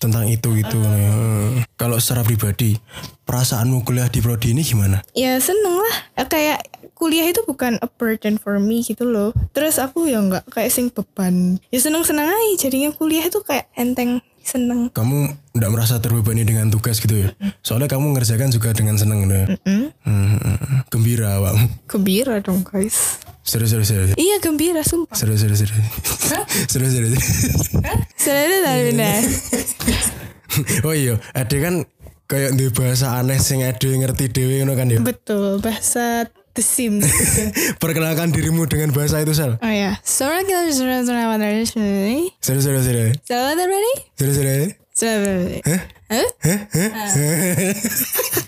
Tentang 0.00 0.28
itu 0.28 0.52
gitu. 0.60 0.76
Hmm. 0.84 1.64
Kalau 1.80 1.96
secara 1.96 2.20
pribadi, 2.24 2.76
perasaanmu 3.24 3.84
kuliah 3.88 4.08
di 4.12 4.20
prodi 4.20 4.52
ini 4.52 4.60
gimana? 4.60 5.00
ya 5.16 5.36
seneng 5.40 5.80
lah 5.80 5.96
Eh, 6.20 6.28
kayak 6.28 6.60
kuliah 6.94 7.26
itu 7.26 7.42
bukan 7.44 7.76
a 7.82 7.88
burden 7.90 8.38
for 8.38 8.56
me 8.62 8.80
gitu 8.80 9.04
loh 9.04 9.34
terus 9.50 9.82
aku 9.82 10.06
ya 10.06 10.22
nggak 10.22 10.46
kayak 10.48 10.70
sing 10.70 10.88
beban 10.94 11.58
ya 11.74 11.82
seneng 11.82 12.06
seneng 12.06 12.30
aja 12.30 12.54
jadinya 12.64 12.94
kuliah 12.94 13.26
itu 13.26 13.42
kayak 13.42 13.66
enteng 13.74 14.22
seneng 14.44 14.92
Kamu 14.92 15.16
nggak 15.50 15.70
merasa 15.72 15.98
terbebani 15.98 16.44
dengan 16.44 16.68
tugas 16.68 17.00
gitu 17.00 17.16
ya? 17.16 17.32
Soalnya 17.60 17.88
kamu 17.88 18.12
ngerjakan 18.12 18.48
juga 18.48 18.70
dengan 18.70 18.94
seneng 18.94 19.24
gitu 19.24 19.34
ya? 19.34 19.46
Hmm, 19.64 19.88
hmm. 20.04 20.84
Gembira 20.88 21.40
awakmu. 21.40 21.66
gembira 21.88 22.38
dong 22.38 22.62
guys 22.62 23.18
Serius, 23.42 23.72
serius, 23.72 23.88
serius. 23.88 24.10
iya 24.16 24.40
gembira 24.40 24.80
sumpah 24.80 25.12
Serius, 25.12 25.40
serius, 25.40 25.60
serius. 25.60 25.84
Serius, 26.72 26.92
serius. 26.92 27.20
Selalu 28.16 28.56
tak 28.60 28.74
benar 28.88 29.20
oh 30.84 30.94
iya, 30.94 31.14
ada 31.32 31.56
kan 31.58 31.74
kayak 32.24 32.54
di 32.54 32.70
bahasa 32.70 33.18
aneh 33.18 33.36
sing 33.36 33.60
ada 33.60 33.84
ngerti 33.84 34.30
dewe 34.30 34.62
ngono 34.62 34.72
kan 34.72 34.88
ya. 34.88 34.96
betul 34.96 35.60
bahasa 35.60 36.24
The 36.54 36.62
Sims 36.62 37.02
Perkenalkan 37.82 38.30
dirimu 38.30 38.64
dengan 38.64 38.90
bahasa 38.90 39.18
itu 39.18 39.30
sel. 39.30 39.54
oh 39.58 39.68
ya 39.68 39.94
seorang 40.00 40.42
kita 40.42 40.70
sudah 40.70 41.02
sudah 41.02 41.24
sini 41.64 42.30
Serius, 42.38 42.62
serius, 42.62 42.84
serius. 42.84 43.12
selamat 43.22 43.54
ready 43.60 43.94
Serius, 44.14 44.36
serius. 44.38 44.70
selamat 44.90 45.22
ready 45.26 45.58
Hah? 46.06 46.26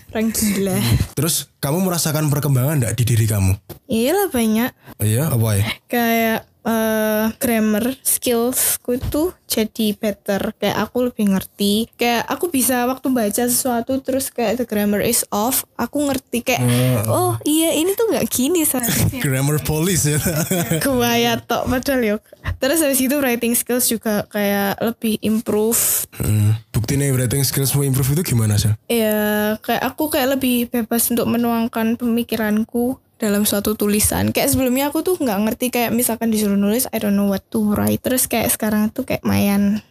Orang 0.07 0.31
gila 0.31 0.75
Terus 1.13 1.51
kamu 1.59 1.77
merasakan 1.83 2.23
perkembangan 2.27 2.79
enggak 2.79 2.93
di 2.95 3.03
diri 3.03 3.25
kamu? 3.27 3.53
Iyalah 3.85 4.27
banyak 4.31 4.71
Iya, 4.97 5.29
apa 5.29 5.47
ya? 5.53 5.65
Kayak 5.85 6.37
eh, 6.67 7.25
grammar 7.39 7.95
skillsku 8.03 8.99
itu 8.99 9.31
jadi 9.47 9.95
better. 9.95 10.51
Kayak 10.59 10.77
aku 10.83 11.07
lebih 11.07 11.31
ngerti. 11.31 11.87
Kayak 11.95 12.27
aku 12.27 12.51
bisa 12.51 12.83
waktu 12.85 13.07
baca 13.09 13.43
sesuatu 13.47 14.03
terus 14.03 14.27
kayak 14.29 14.59
the 14.59 14.65
grammar 14.67 14.99
is 14.99 15.23
off 15.31 15.63
aku 15.79 16.03
ngerti. 16.11 16.43
Kayak 16.43 16.67
oh. 17.07 17.39
iya 17.47 17.71
ini 17.79 17.95
tuh 17.95 18.11
nggak 18.11 18.27
gini 18.27 18.67
seharusnya. 18.67 19.21
Grammar 19.25 19.63
police 19.63 20.05
ya. 20.11 20.19
kebaya 20.83 21.39
tok 21.39 21.71
padahal 21.71 22.17
yuk 22.17 22.21
terus 22.57 22.81
habis 22.81 22.99
itu 22.99 23.15
writing 23.19 23.53
skills 23.55 23.87
juga 23.87 24.27
kayak 24.27 24.79
lebih 24.83 25.15
improve. 25.23 26.05
Hmm. 26.19 26.59
Bukti 26.75 26.99
nih 26.99 27.15
writing 27.15 27.41
skills 27.47 27.73
mau 27.73 27.87
improve 27.87 28.17
itu 28.19 28.35
gimana 28.35 28.59
sih? 28.59 28.73
ya 28.87 29.55
kayak 29.61 29.83
aku 29.93 30.09
kayak 30.11 30.37
lebih 30.37 30.67
bebas 30.71 31.07
untuk 31.13 31.29
menuangkan 31.29 31.95
pemikiranku 31.95 32.97
dalam 33.17 33.43
suatu 33.43 33.73
tulisan 33.73 34.29
kayak 34.29 34.47
sebelumnya 34.47 34.87
aku 34.87 35.01
tuh 35.01 35.17
nggak 35.17 35.39
ngerti 35.43 35.67
kayak 35.67 35.89
misalkan 35.89 36.29
disuruh 36.29 36.53
nulis 36.53 36.85
I 36.89 36.97
don't 36.97 37.13
know 37.13 37.25
what 37.25 37.41
to 37.49 37.73
write 37.73 37.99
terus 37.99 38.25
kayak 38.25 38.47
sekarang 38.47 38.89
tuh 38.89 39.03
kayak 39.03 39.21
mayan 39.21 39.81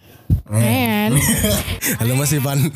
mayan 0.45 1.15
Halo 1.99 2.15
Mas 2.15 2.31
Ivan. 2.31 2.71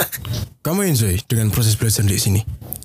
Kamu 0.64 0.80
enjoy 0.82 1.20
dengan 1.24 1.48
proses 1.48 1.74
belajar 1.74 2.00
di 2.00 2.16
sini? 2.16 2.40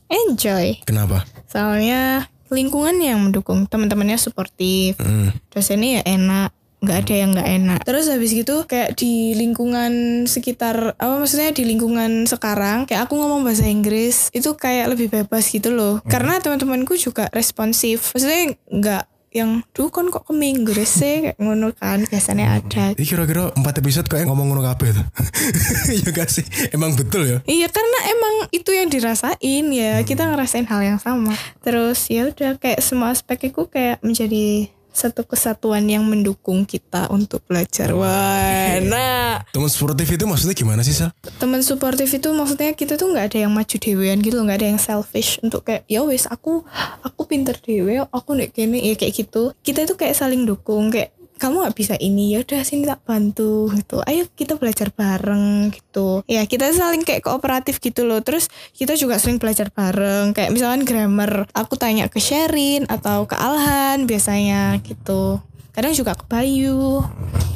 enjoy 0.09 0.79
Kenapa? 0.83 1.21
soalnya 1.45 2.25
lingkungan 2.49 2.97
yang 2.97 3.21
mendukung 3.21 3.63
teman-temannya 3.63 4.17
suportif 4.17 4.97
Hmm. 4.97 5.29
dosennya 5.47 6.01
ya 6.01 6.03
enak 6.09 6.49
nggak 6.79 6.97
ada 7.05 7.13
yang 7.15 7.29
nggak 7.35 7.49
enak. 7.49 7.79
Terus 7.83 8.07
habis 8.07 8.31
gitu 8.31 8.63
kayak 8.63 8.95
di 8.95 9.35
lingkungan 9.35 10.23
sekitar 10.25 10.95
apa 10.95 11.13
maksudnya 11.19 11.51
di 11.51 11.67
lingkungan 11.67 12.23
sekarang 12.25 12.87
kayak 12.87 13.07
aku 13.07 13.19
ngomong 13.19 13.43
bahasa 13.43 13.67
Inggris 13.67 14.31
itu 14.31 14.55
kayak 14.55 14.95
lebih 14.95 15.11
bebas 15.11 15.51
gitu 15.51 15.75
loh. 15.75 15.99
Karena 16.07 16.39
teman-temanku 16.39 16.95
juga 16.95 17.27
responsif. 17.35 18.15
Maksudnya 18.15 18.55
nggak 18.71 19.03
yang 19.29 19.61
duh 19.77 19.93
kon 19.93 20.09
kok 20.09 20.25
ke 20.25 20.33
Inggris 20.33 20.89
sih? 20.89 21.29
Kayak 21.29 21.37
ngono 21.37 21.69
kan 21.77 22.01
biasanya 22.09 22.57
ada. 22.57 22.97
Ini 22.97 23.05
kira-kira 23.05 23.53
4 23.53 23.61
episode 23.61 24.07
kayak 24.09 24.25
ngomong 24.25 24.49
ngono 24.49 24.65
kabeh 24.65 24.89
tuh. 24.97 25.05
Iya 25.99 26.09
gak 26.13 26.29
sih? 26.29 26.45
Emang 26.73 26.97
betul 26.97 27.25
ya? 27.25 27.37
Iya 27.45 27.67
karena 27.69 27.99
emang 28.09 28.33
itu 28.49 28.73
yang 28.73 28.89
dirasain 28.89 29.65
ya. 29.69 30.01
Kita 30.01 30.25
ngerasain 30.25 30.65
hal 30.65 30.81
yang 30.81 30.99
sama. 31.01 31.33
Terus 31.61 32.09
ya 32.09 32.29
udah 32.29 32.57
kayak 32.57 32.81
semua 32.81 33.13
aspek 33.13 33.53
itu 33.53 33.69
kayak 33.69 34.01
menjadi 34.01 34.73
satu 34.93 35.23
kesatuan 35.23 35.85
yang 35.85 36.03
mendukung 36.03 36.65
kita 36.65 37.07
untuk 37.13 37.43
belajar. 37.45 37.93
Wah 37.93 38.81
nah. 38.83 39.45
Teman 39.53 39.69
sportif 39.71 40.09
itu 40.09 40.23
maksudnya 40.25 40.55
gimana 40.57 40.81
sih, 40.81 40.95
Sal? 40.97 41.13
teman 41.39 41.63
suportif 41.63 42.11
itu 42.11 42.29
maksudnya 42.35 42.75
kita 42.75 42.99
tuh 42.99 43.11
nggak 43.11 43.33
ada 43.33 43.37
yang 43.47 43.51
maju 43.53 43.75
dewean 43.79 44.19
gitu 44.19 44.37
nggak 44.41 44.57
ada 44.59 44.67
yang 44.75 44.81
selfish 44.81 45.39
untuk 45.39 45.63
kayak 45.67 45.87
ya 45.87 46.03
wes 46.03 46.27
aku 46.27 46.65
aku 47.05 47.21
pinter 47.29 47.55
dewe 47.59 48.03
aku 48.09 48.35
nek 48.35 48.51
kene 48.55 48.79
ya 48.81 48.95
kayak 48.97 49.13
gitu. 49.15 49.53
Kita 49.61 49.85
itu 49.85 49.93
kayak 49.95 50.15
saling 50.17 50.43
dukung 50.43 50.89
kayak 50.91 51.18
kamu 51.39 51.63
nggak 51.65 51.77
bisa 51.79 51.95
ini 51.95 52.35
ya 52.35 52.43
udah 52.43 52.61
sini 52.67 52.83
tak 52.83 53.01
bantu 53.07 53.71
gitu. 53.71 54.03
Ayo 54.03 54.27
kita 54.35 54.59
belajar 54.59 54.91
bareng 54.91 55.71
gitu. 55.71 56.21
Ya 56.27 56.43
kita 56.43 56.69
saling 56.75 57.07
kayak 57.07 57.23
kooperatif 57.23 57.79
gitu 57.79 58.03
loh. 58.03 58.19
Terus 58.19 58.51
kita 58.75 58.99
juga 58.99 59.15
sering 59.17 59.39
belajar 59.39 59.71
bareng. 59.71 60.35
Kayak 60.35 60.51
misalkan 60.51 60.83
grammar 60.83 61.47
aku 61.55 61.79
tanya 61.79 62.11
ke 62.11 62.19
Sherin 62.19 62.85
atau 62.91 63.23
ke 63.23 63.39
Alhan 63.39 64.03
biasanya 64.03 64.77
gitu 64.83 65.39
kadang 65.79 65.95
juga 65.95 66.11
ke 66.11 66.27
Bayu 66.27 66.99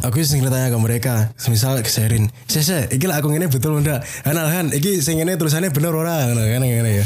Aku 0.04 0.20
sing 0.20 0.44
tanya 0.44 0.68
ke 0.68 0.80
mereka, 0.80 1.32
misal 1.48 1.80
ke 1.80 1.88
Sherin, 1.88 2.28
"Sese, 2.44 2.92
iki 2.92 3.08
lah 3.08 3.24
aku 3.24 3.32
ngene 3.32 3.48
betul 3.48 3.80
ndak? 3.80 4.04
Analhan, 4.28 4.68
iki 4.76 5.00
sing 5.00 5.16
ngene 5.16 5.40
tulisannya 5.40 5.72
bener 5.72 5.96
ora?" 5.96 6.28
Ngono 6.28 6.44
kan 6.44 6.60
ngene 6.60 6.92
ya. 6.92 7.06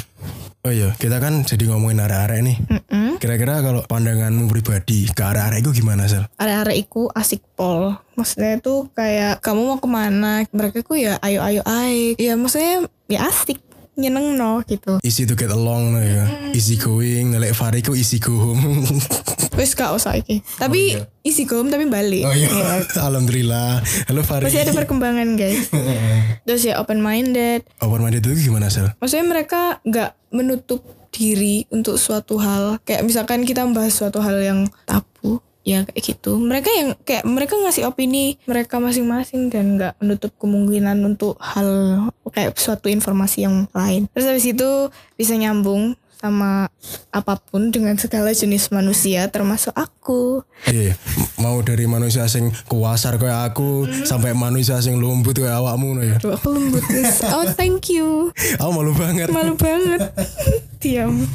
Oh 0.66 0.74
iya, 0.74 0.90
kita 0.98 1.22
kan 1.22 1.46
jadi 1.46 1.70
ngomongin 1.70 2.02
arah-arah 2.02 2.42
nih. 2.42 2.58
Mm-mm. 2.58 3.22
Kira-kira 3.22 3.62
kalau 3.62 3.86
pandanganmu 3.86 4.50
pribadi 4.50 5.06
ke 5.14 5.22
arah-arah 5.22 5.62
itu 5.62 5.70
gimana, 5.78 6.10
Sal? 6.10 6.26
Arek-arek 6.42 6.90
iku 6.90 7.06
asik 7.14 7.46
pol. 7.54 7.94
Maksudnya 8.18 8.58
tuh 8.66 8.90
kayak 8.98 9.46
kamu 9.46 9.62
mau 9.62 9.78
ke 9.78 9.86
mana? 9.86 10.42
Mereka 10.50 10.82
ku 10.82 10.98
ya 10.98 11.22
ayo 11.22 11.46
ayo 11.46 11.62
ayo. 11.70 12.18
Ya 12.18 12.34
maksudnya 12.34 12.90
ya 13.06 13.30
asik 13.30 13.62
nyeneng 13.98 14.38
no 14.38 14.62
gitu. 14.62 15.02
Easy 15.02 15.26
to 15.26 15.34
get 15.34 15.50
along 15.50 15.98
no, 15.98 16.00
ya. 16.00 16.54
Easy 16.54 16.78
going, 16.78 17.34
ngelek 17.34 17.58
Fari 17.58 17.82
ku 17.82 17.98
easy 17.98 18.22
go 18.22 18.38
home. 18.38 18.62
Wes 19.58 19.74
gak 19.74 19.90
usah 19.98 20.14
iki. 20.14 20.46
Tapi 20.62 21.02
isi 21.26 21.50
gom 21.50 21.74
tapi 21.74 21.90
balik. 21.90 22.30
oh 22.30 22.34
iya. 22.38 22.48
Alhamdulillah. 23.10 23.82
Halo 24.06 24.22
Fari. 24.22 24.46
Masih 24.46 24.62
ada 24.62 24.78
perkembangan 24.78 25.34
guys. 25.34 25.74
Terus 26.46 26.62
ya 26.62 26.78
open 26.78 27.02
minded. 27.02 27.66
Open 27.82 28.06
minded 28.06 28.22
itu 28.22 28.54
gimana, 28.54 28.70
Sal? 28.70 28.94
Maksudnya 29.02 29.26
mereka 29.26 29.82
nggak 29.82 30.14
menutup 30.30 30.86
diri 31.10 31.66
untuk 31.74 31.98
suatu 31.98 32.38
hal. 32.38 32.78
Kayak 32.86 33.02
misalkan 33.02 33.50
kita 33.50 33.66
membahas 33.66 33.98
suatu 33.98 34.22
hal 34.22 34.38
yang 34.38 34.70
tabu. 34.86 35.42
Ya 35.68 35.84
kayak 35.84 36.00
gitu. 36.00 36.40
Mereka 36.40 36.70
yang 36.72 36.90
kayak 37.04 37.28
mereka 37.28 37.60
ngasih 37.60 37.92
opini 37.92 38.40
mereka 38.48 38.80
masing-masing 38.80 39.52
dan 39.52 39.76
nggak 39.76 40.00
menutup 40.00 40.32
kemungkinan 40.40 40.96
untuk 41.04 41.36
hal 41.44 41.68
kayak 42.32 42.56
suatu 42.56 42.88
informasi 42.88 43.44
yang 43.44 43.68
lain. 43.76 44.08
Terus 44.16 44.32
habis 44.32 44.48
itu 44.48 44.88
bisa 45.20 45.36
nyambung 45.36 46.00
sama 46.18 46.68
apa 47.14 47.38
pun 47.38 47.70
dengan 47.70 47.94
segala 47.96 48.34
jenis 48.34 48.74
manusia 48.74 49.30
termasuk 49.30 49.74
aku. 49.78 50.42
Iya, 50.66 50.98
mau 51.38 51.62
dari 51.62 51.86
manusia 51.86 52.26
sing 52.26 52.50
kuasar 52.66 53.22
kayak 53.22 53.54
aku 53.54 53.86
sampai 54.06 54.34
manusia 54.34 54.82
sing 54.82 54.98
lembut 54.98 55.38
kayak 55.38 55.62
awakmu 55.62 55.98
no 55.98 56.02
ya. 56.02 56.18
Aku 56.18 56.50
lembut. 56.54 56.84
Oh 57.34 57.46
thank 57.54 57.94
you. 57.94 58.34
Aku 58.58 58.72
malu 58.74 58.94
banget. 58.98 59.30
Malu 59.30 59.54
banget. 59.54 60.10
Diam. 60.82 61.26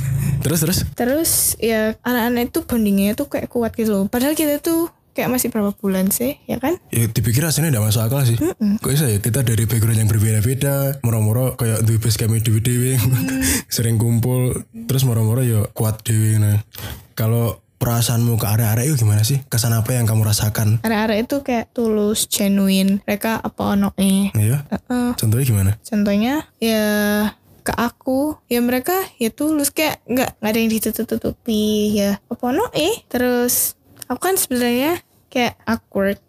Terus 0.42 0.58
terus 0.66 0.78
Terus 0.98 1.32
ya 1.62 1.94
anak-anak 2.02 2.50
itu 2.50 2.60
bondingnya 2.66 3.14
tuh 3.14 3.30
kayak 3.30 3.46
kuat 3.50 3.72
gitu 3.78 3.90
loh. 3.94 4.04
Padahal 4.10 4.34
kita 4.34 4.58
tuh 4.58 4.90
kayak 5.12 5.28
masih 5.28 5.48
berapa 5.52 5.72
bulan 5.76 6.08
sih, 6.08 6.40
ya 6.48 6.56
kan? 6.56 6.80
ya 6.88 7.08
dipikir 7.08 7.44
rasanya 7.44 7.72
tidak 7.72 7.84
masuk 7.88 8.02
akal 8.04 8.20
sih. 8.24 8.36
Kok 8.36 8.90
bisa 8.90 9.06
ya 9.08 9.18
kita 9.20 9.44
dari 9.44 9.64
background 9.68 10.00
yang 10.00 10.10
berbeda-beda, 10.10 11.00
moro-moro 11.04 11.54
kayak 11.56 11.84
duwe 11.84 12.00
base 12.00 12.16
kami 12.16 12.40
dewi 12.40 12.60
dewi 12.64 12.92
sering 13.74 14.00
kumpul, 14.00 14.64
terus 14.88 15.04
moro-moro 15.04 15.44
ya 15.44 15.68
kuat 15.76 16.00
dewi 16.04 16.40
nah. 16.40 16.60
Kalau 17.12 17.60
perasaanmu 17.82 18.38
ke 18.38 18.46
area-area 18.46 18.86
itu 18.86 19.02
gimana 19.02 19.26
sih? 19.26 19.42
Kesan 19.50 19.74
apa 19.74 19.90
yang 19.90 20.06
kamu 20.06 20.22
rasakan? 20.22 20.78
Anak-anak 20.86 21.26
itu 21.26 21.36
kayak 21.42 21.74
tulus, 21.74 22.30
genuine. 22.30 23.02
Mereka 23.02 23.42
apa 23.42 23.74
ono 23.74 23.90
eh. 23.98 24.30
Iya. 24.38 24.64
Contohnya 25.18 25.44
gimana? 25.44 25.70
Contohnya 25.82 26.46
ya 26.62 26.86
ke 27.62 27.72
aku 27.78 28.42
ya 28.50 28.58
mereka 28.58 28.94
ya 29.22 29.30
tulus 29.30 29.70
kayak 29.70 30.02
nggak 30.10 30.42
nggak 30.42 30.50
ada 30.50 30.58
yang 30.58 30.70
ditutup-tutupi 30.74 31.94
ya 31.94 32.18
apa 32.26 32.50
no 32.50 32.66
eh 32.74 33.06
terus 33.06 33.78
aku 34.12 34.20
kan 34.28 34.36
sebenarnya 34.36 35.00
kayak 35.32 35.56
awkward 35.64 36.20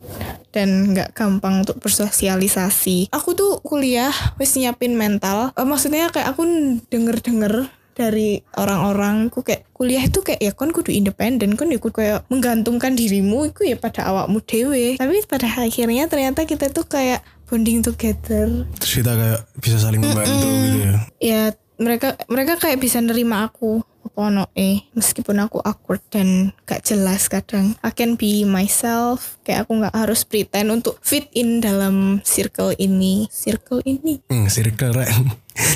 dan 0.56 0.96
nggak 0.96 1.12
gampang 1.12 1.68
untuk 1.68 1.84
bersosialisasi. 1.84 3.12
Aku 3.12 3.36
tuh 3.36 3.60
kuliah 3.60 4.16
wis 4.40 4.56
nyiapin 4.56 4.96
mental. 4.96 5.52
Eh, 5.60 5.68
maksudnya 5.68 6.08
kayak 6.08 6.32
aku 6.32 6.48
denger-denger 6.88 7.68
dari 7.94 8.42
orang-orang 8.58 9.30
ku 9.30 9.46
kayak 9.46 9.70
kuliah 9.70 10.02
itu 10.02 10.26
kayak 10.26 10.42
ya 10.42 10.52
kon 10.58 10.74
kudu 10.74 10.90
independen 10.90 11.54
kon 11.54 11.70
ya 11.70 11.78
kudu 11.78 12.02
kayak 12.02 12.26
menggantungkan 12.26 12.98
dirimu 12.98 13.54
itu 13.54 13.70
ya 13.70 13.78
pada 13.78 14.10
awakmu 14.10 14.42
dewe 14.42 14.98
tapi 14.98 15.22
pada 15.30 15.46
akhirnya 15.46 16.10
ternyata 16.10 16.50
kita 16.50 16.74
tuh 16.74 16.90
kayak 16.90 17.22
bonding 17.46 17.86
together. 17.86 18.66
Terus 18.82 18.94
kita 18.98 19.14
kayak 19.14 19.42
bisa 19.62 19.78
saling 19.78 20.02
membantu 20.02 20.50
gitu 20.50 20.80
ya. 20.82 20.96
ya 21.22 21.42
mereka 21.78 22.18
mereka 22.34 22.58
kayak 22.58 22.82
bisa 22.82 22.98
nerima 22.98 23.46
aku 23.46 23.86
apa 24.04 24.30
no 24.30 24.46
eh 24.54 24.84
meskipun 24.94 25.40
aku 25.40 25.64
awkward 25.64 26.04
dan 26.12 26.52
gak 26.68 26.84
jelas 26.84 27.32
kadang 27.32 27.74
I 27.82 27.92
can 27.96 28.20
be 28.20 28.44
myself. 28.44 29.40
Kayak 29.48 29.68
aku 29.68 29.84
nggak 29.84 29.96
harus 29.96 30.28
pretend 30.28 30.70
untuk 30.72 31.00
fit 31.00 31.32
in 31.34 31.64
dalam 31.64 32.20
circle 32.28 32.76
ini. 32.78 33.28
Circle 33.32 33.84
ini? 33.88 34.20
Hmm, 34.28 34.52
circle 34.52 34.94
rek. 34.94 35.10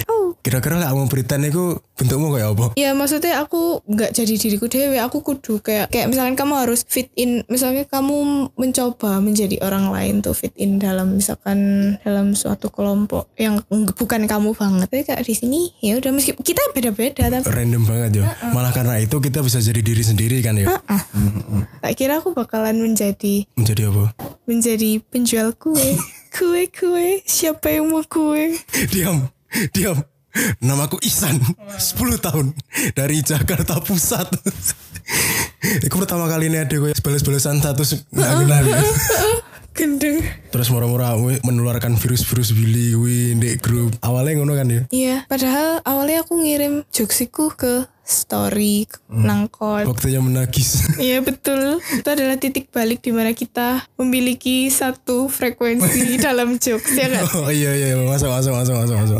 Oh 0.08 0.34
Kira-kira 0.38 0.80
lah 0.80 0.96
kamu 0.96 1.12
pretend 1.12 1.44
itu 1.50 1.76
bentukmu 1.98 2.32
kayak 2.32 2.56
apa? 2.56 2.66
ya 2.80 2.94
maksudnya 2.94 3.42
aku 3.42 3.84
nggak 3.84 4.16
jadi 4.16 4.34
diriku 4.38 4.68
dewe 4.68 4.96
aku 5.02 5.20
kudu 5.20 5.60
kayak 5.60 5.92
kayak 5.92 6.08
misalkan 6.08 6.40
kamu 6.40 6.54
harus 6.64 6.86
fit 6.88 7.12
in 7.16 7.44
misalnya 7.48 7.84
kamu 7.84 8.48
mencoba 8.56 9.20
menjadi 9.20 9.60
orang 9.60 9.92
lain 9.92 10.22
tuh 10.22 10.32
fit 10.32 10.54
in 10.56 10.80
dalam 10.80 11.18
misalkan 11.18 11.58
dalam 12.02 12.32
suatu 12.32 12.70
kelompok 12.70 13.28
yang 13.36 13.60
bukan 13.98 14.24
kamu 14.24 14.54
banget 14.54 14.88
tapi 14.88 15.04
kayak 15.04 15.26
di 15.26 15.36
sini 15.36 15.60
ya 15.82 15.98
udah 15.98 16.12
meski 16.14 16.32
kita 16.38 16.62
beda-beda 16.72 17.28
tapi 17.28 17.50
Random 17.50 17.84
banget 17.84 18.12
ya. 18.22 18.26
Malah 18.54 18.72
karena 18.72 19.02
itu 19.02 19.18
kita 19.18 19.42
bisa 19.42 19.58
jadi 19.58 19.82
diri 19.82 20.04
sendiri 20.06 20.40
kan 20.40 20.56
ya. 20.56 20.70
Ah, 20.86 21.02
tak 21.82 21.98
kira 21.98 22.22
aku 22.22 22.32
bakalan 22.32 22.78
menjadi 22.80 23.44
Menjadi 23.58 23.90
apa? 23.90 24.14
menjadi 24.46 25.02
penjual 25.04 25.52
kue. 25.54 25.98
kue 26.38 26.70
kue, 26.70 27.20
siapa 27.26 27.74
yang 27.74 27.90
mau 27.90 28.06
kue? 28.06 28.56
diam, 28.94 29.28
diam. 29.76 29.98
Namaku 30.62 31.02
Isan, 31.02 31.42
10 31.42 32.22
tahun 32.22 32.54
dari 32.94 33.26
Jakarta 33.26 33.82
Pusat. 33.82 34.38
Itu 35.88 35.98
pertama 35.98 36.30
kali 36.30 36.46
ini 36.46 36.62
ada 36.62 36.76
gue 36.78 36.94
balas-balasan 36.94 37.58
satu 37.58 37.82
kenal 38.14 38.64
ya. 38.70 38.78
Gendeng. 39.78 40.22
Terus 40.54 40.70
murah-murah 40.70 41.18
gue 41.18 41.42
menularkan 41.42 41.98
virus-virus 41.98 42.54
Billy 42.54 42.94
gue 42.94 43.34
di 43.34 43.50
grup. 43.58 43.98
Awalnya 44.02 44.42
ngono 44.42 44.54
kan 44.58 44.68
ya. 44.70 44.82
Iya, 44.90 45.16
padahal 45.26 45.82
awalnya 45.86 46.22
aku 46.22 46.38
ngirim 46.42 46.86
joksiku 46.94 47.54
ke 47.58 47.90
story 48.08 48.88
nang 49.12 49.52
kon. 49.52 49.84
Waktunya 49.84 50.24
menagis. 50.24 50.88
Iya 50.98 51.20
betul. 51.20 51.84
Itu 51.84 52.08
adalah 52.08 52.40
titik 52.40 52.72
balik 52.72 53.04
di 53.04 53.12
mana 53.12 53.36
kita 53.36 53.84
memiliki 54.00 54.72
satu 54.72 55.28
frekuensi 55.28 56.16
dalam 56.26 56.56
jokes 56.56 56.96
ya 56.96 57.12
kan? 57.12 57.24
oh 57.44 57.52
iya 57.52 57.76
iya 57.76 58.00
masuk 58.00 58.32
masuk 58.32 58.56
masuk 58.56 58.76
masuk 58.80 58.96
masuk. 58.96 59.20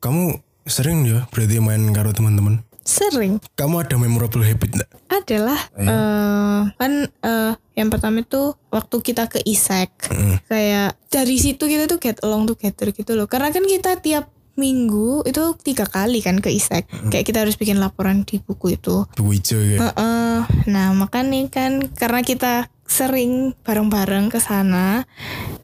Kamu 0.00 0.40
sering 0.64 1.04
ya 1.04 1.28
berarti 1.28 1.60
main 1.60 1.84
karo 1.92 2.16
teman-teman? 2.16 2.64
Sering. 2.82 3.38
Kamu 3.54 3.86
ada 3.86 3.94
memorable 3.94 4.42
habit 4.42 4.74
enggak? 4.74 4.90
Adalah 5.06 5.60
eh 5.78 6.60
kan 6.80 6.92
eh 7.06 7.52
yang 7.78 7.88
pertama 7.92 8.26
itu 8.26 8.56
waktu 8.74 8.96
kita 9.04 9.30
ke 9.30 9.38
ISEC. 9.44 9.92
Kayak 10.50 10.98
dari 11.06 11.36
situ 11.38 11.62
kita 11.68 11.86
tuh 11.86 12.02
get 12.02 12.18
along 12.26 12.50
together 12.50 12.90
gitu 12.90 13.14
loh. 13.14 13.30
Karena 13.30 13.54
kan 13.54 13.62
kita 13.62 14.00
tiap 14.02 14.32
minggu 14.54 15.24
itu 15.24 15.56
tiga 15.64 15.88
kali 15.88 16.20
kan 16.20 16.38
ke 16.38 16.52
ISEC. 16.52 16.84
Kayak 17.08 17.24
kita 17.24 17.38
harus 17.44 17.56
bikin 17.56 17.80
laporan 17.80 18.24
di 18.26 18.38
buku 18.38 18.76
itu. 18.76 19.08
Buku 19.16 19.30
hijau 19.36 19.60
ya. 19.60 19.78
Heeh. 19.80 20.36
Nah 20.68 20.92
makanya 20.92 21.48
kan 21.48 21.88
karena 21.92 22.20
kita 22.20 22.68
sering 22.82 23.56
bareng-bareng 23.64 24.28
ke 24.28 24.36
sana, 24.36 25.08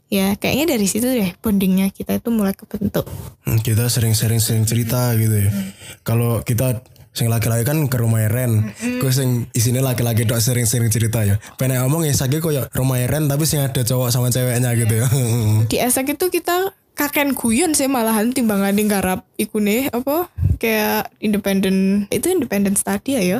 ya 0.09 0.33
kayaknya 0.33 0.73
dari 0.73 0.89
situ 0.89 1.05
deh 1.05 1.29
bondingnya 1.37 1.93
kita 1.93 2.17
itu 2.17 2.33
mulai 2.33 2.57
kebentuk. 2.57 3.05
Hmm, 3.45 3.61
Kita 3.61 3.85
sering-sering 3.85 4.41
sering 4.41 4.65
cerita 4.65 5.13
gitu 5.13 5.37
ya. 5.37 5.53
Kalau 6.01 6.41
kita 6.41 6.81
sing 7.13 7.29
laki-laki 7.29 7.65
kan 7.65 7.85
ke 7.85 7.97
rumah 8.01 8.25
Ren, 8.25 8.73
gue 8.79 9.11
sing 9.13 9.45
isinya 9.53 9.81
laki-laki 9.81 10.25
dok 10.25 10.41
sering-sering 10.41 10.89
cerita 10.89 11.21
ya. 11.21 11.37
Pengen 11.57 11.85
ngomong 11.85 12.05
ya 12.05 12.13
sakit 12.17 12.39
koyo 12.41 12.65
rumah 12.73 12.97
Ren 13.05 13.29
tapi 13.29 13.45
sing 13.45 13.61
ada 13.61 13.81
cowok 13.85 14.09
sama 14.09 14.33
ceweknya 14.33 14.73
gitu 14.73 14.93
ya. 14.97 15.05
Di 15.69 15.77
ISEC 15.81 16.17
itu 16.17 16.25
kita 16.33 16.73
kaken 16.99 17.31
guyon 17.31 17.71
sih 17.71 17.87
malahan 17.87 18.35
timbangan 18.35 18.75
garap 18.91 19.23
iku 19.39 19.63
nih 19.63 19.87
apa 19.95 20.27
kayak 20.59 21.07
independent 21.23 22.11
itu 22.11 22.27
independent 22.27 22.75
study 22.75 23.15
ya 23.15 23.23
ya. 23.23 23.39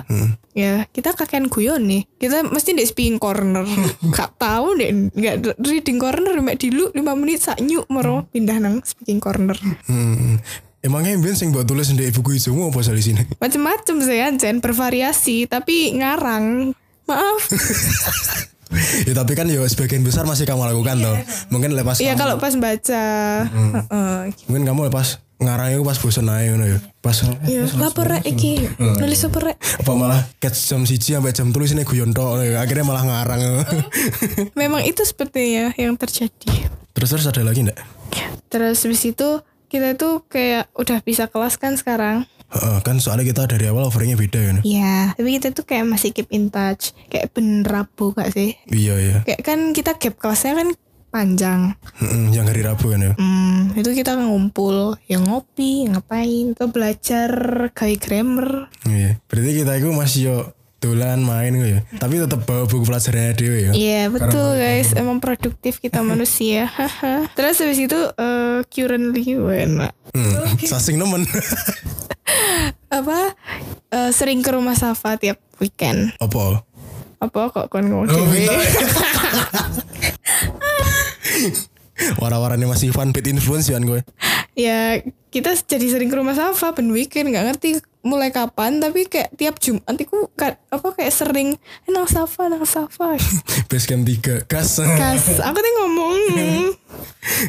Ya, 0.55 0.73
kita 0.95 1.11
kaken 1.11 1.51
guyon 1.51 1.83
nih. 1.87 2.07
Kita 2.15 2.47
mesti 2.47 2.71
di 2.71 2.87
speaking 2.87 3.19
corner. 3.19 3.67
Gak 4.15 4.39
tahu 4.39 4.79
deh, 4.79 4.91
nggak 4.91 5.59
reading 5.59 5.99
corner 5.99 6.35
mek 6.39 6.59
dulu 6.59 6.91
5 6.95 6.99
menit 7.19 7.39
sak 7.43 7.59
nyuk 7.59 7.87
moro 7.91 8.27
pindah 8.31 8.59
nang 8.63 8.79
speaking 8.83 9.19
corner. 9.19 9.55
Hmm. 9.87 10.39
Emangnya 10.79 11.19
Mbien 11.19 11.35
sing 11.35 11.51
buat 11.51 11.67
tulis 11.67 11.91
di 11.91 12.07
buku 12.15 12.39
hijau 12.39 12.71
apa 12.71 12.79
soal 12.79 12.95
di 12.95 13.03
sini? 13.03 13.23
Macem-macem 13.43 13.99
sih 13.99 14.23
Anjen, 14.23 14.63
bervariasi 14.63 15.43
tapi 15.51 15.91
ngarang. 15.99 16.71
Maaf. 17.03 17.41
ya 19.07 19.13
tapi 19.13 19.33
kan 19.33 19.45
ya 19.45 19.61
sebagian 19.61 20.01
besar 20.01 20.23
masih 20.23 20.43
kamu 20.43 20.65
lakukan 20.65 20.97
toh. 20.97 21.15
Mungkin 21.49 21.73
lepas 21.73 21.97
Iya 21.97 22.13
kamu- 22.13 22.19
kalau 22.19 22.35
pas 22.37 22.53
baca. 22.53 23.03
Heeh. 23.45 24.17
mungkin 24.45 24.63
kamu 24.65 24.81
lepas 24.87 25.07
ngarang 25.37 25.71
itu 25.71 25.81
pas 25.81 25.95
bosan 25.95 26.27
aja 26.27 26.51
ngono 26.51 26.65
ya. 26.67 26.77
Pas 26.99 27.15
Iya, 27.43 27.63
lapor 27.75 28.05
rek 28.05 28.27
iki. 28.27 28.59
Nulis 28.77 29.23
apa 29.23 29.39
rek? 29.41 29.57
apa 29.57 29.91
malah 29.91 30.21
catch 30.37 30.59
jam 30.67 30.83
siji 30.83 31.15
sampai 31.15 31.31
jam 31.31 31.49
tulis 31.49 31.71
ini 31.71 31.81
guyon 31.81 32.11
tok 32.11 32.41
ya. 32.41 32.59
akhirnya 32.59 32.83
malah 32.83 33.03
ngarang 33.03 33.41
Memang 34.53 34.83
itu 34.83 35.01
sepertinya 35.01 35.71
yang 35.73 35.95
terjadi. 35.95 36.67
terus 36.91 37.09
terus 37.09 37.25
ada 37.25 37.39
lagi 37.41 37.63
enggak 37.63 37.79
Terus 38.47 38.81
habis 38.81 38.99
itu 39.03 39.29
kita 39.65 39.93
tuh 39.93 40.25
kayak 40.25 40.67
udah 40.73 40.99
bisa 40.99 41.25
kelas 41.25 41.55
kan 41.55 41.73
sekarang. 41.73 42.25
Kan 42.79 42.97
soalnya 42.97 43.23
kita 43.23 43.45
dari 43.45 43.65
awal 43.65 43.85
offeringnya 43.85 44.17
beda 44.17 44.39
kan 44.41 44.57
Iya, 44.61 45.13
tapi 45.13 45.37
kita 45.37 45.53
tuh 45.53 45.63
kayak 45.63 45.85
masih 45.85 46.09
keep 46.09 46.29
in 46.29 46.49
touch. 46.49 46.97
Kayak 47.07 47.29
bener 47.31 47.61
Rabu 47.63 48.11
gak 48.11 48.33
sih? 48.33 48.57
iya 48.67 48.97
iya 48.97 49.17
Kayak 49.21 49.41
kan 49.43 49.59
kita 49.71 49.91
gap 49.95 50.15
kelasnya 50.17 50.53
kan 50.55 50.69
panjang. 51.09 51.73
Heeh, 51.97 52.25
yang 52.31 52.45
hari 52.45 52.61
Rabu 52.61 52.89
kan 52.89 53.01
ya 53.01 53.13
Hmm, 53.17 53.73
itu 53.73 53.89
kita 53.91 54.13
ngumpul, 54.13 54.97
yang 55.05 55.25
ngopi, 55.25 55.85
ngapain, 55.85 56.53
atau 56.53 56.69
belajar 56.69 57.29
kayak 57.71 57.97
grammar. 57.99 58.69
iya 58.85 59.17
berarti 59.25 59.51
kita 59.55 59.71
itu 59.75 59.89
masih 59.89 60.21
yo 60.23 60.37
dolan 60.79 61.19
main 61.19 61.51
gitu 61.51 61.75
ya 61.75 61.81
tapi 61.99 62.15
tetap 62.15 62.47
bawa 62.47 62.63
buku 62.63 62.87
pelajarannya 62.87 63.35
dewe 63.35 63.57
ya 63.59 63.71
Iya 63.75 64.01
betul 64.07 64.55
guys, 64.55 64.95
emang 64.95 65.19
produktif 65.19 65.77
kita 65.77 65.99
manusia. 65.99 66.71
Terus 67.37 67.59
habis 67.59 67.77
itu 67.77 67.99
eh 68.15 68.63
currently 68.65 69.35
enak. 69.35 69.91
hmm, 70.15 70.33
sasing 70.63 70.95
nemen 70.95 71.27
Apa? 72.89 73.33
Eh, 73.89 74.11
sering 74.11 74.41
ke 74.41 74.49
rumah 74.49 74.73
Safa 74.73 75.15
tiap 75.15 75.37
weekend. 75.57 76.13
apa? 76.17 76.63
Apa 77.19 77.51
kok 77.51 77.67
kon 77.67 77.83
ngomong 77.83 78.07
Oh, 78.07 78.23
wara-waranya 82.17 82.63
masih 82.65 82.95
fun 82.95 83.11
bit 83.11 83.27
influence 83.27 83.67
kan 83.67 83.83
gue? 83.83 83.99
Ya 84.55 85.03
kita 85.29 85.51
jadi 85.53 85.83
sering 85.89 86.07
ke 86.07 86.15
rumah 86.15 86.31
Safa 86.31 86.71
ben 86.71 86.89
weekend 86.89 87.29
nggak 87.29 87.45
ngerti 87.45 87.69
mulai 87.99 88.31
kapan 88.31 88.79
tapi 88.79 89.03
kayak 89.03 89.35
tiap 89.35 89.59
Jumat 89.59 89.83
ka- 90.33 90.55
apa 90.65 90.87
kayak 90.95 91.11
sering 91.11 91.59
eh, 91.59 91.91
nang 91.91 92.07
Safa 92.07 92.47
nang 92.47 92.63
Safa. 92.63 93.19
Base 93.69 93.85
camp 93.85 94.07
3 94.07 94.47
gas. 94.47 94.79
Kas 94.79 95.37
aku 95.37 95.57
tuh 95.57 95.73
ngomong. 95.77 96.15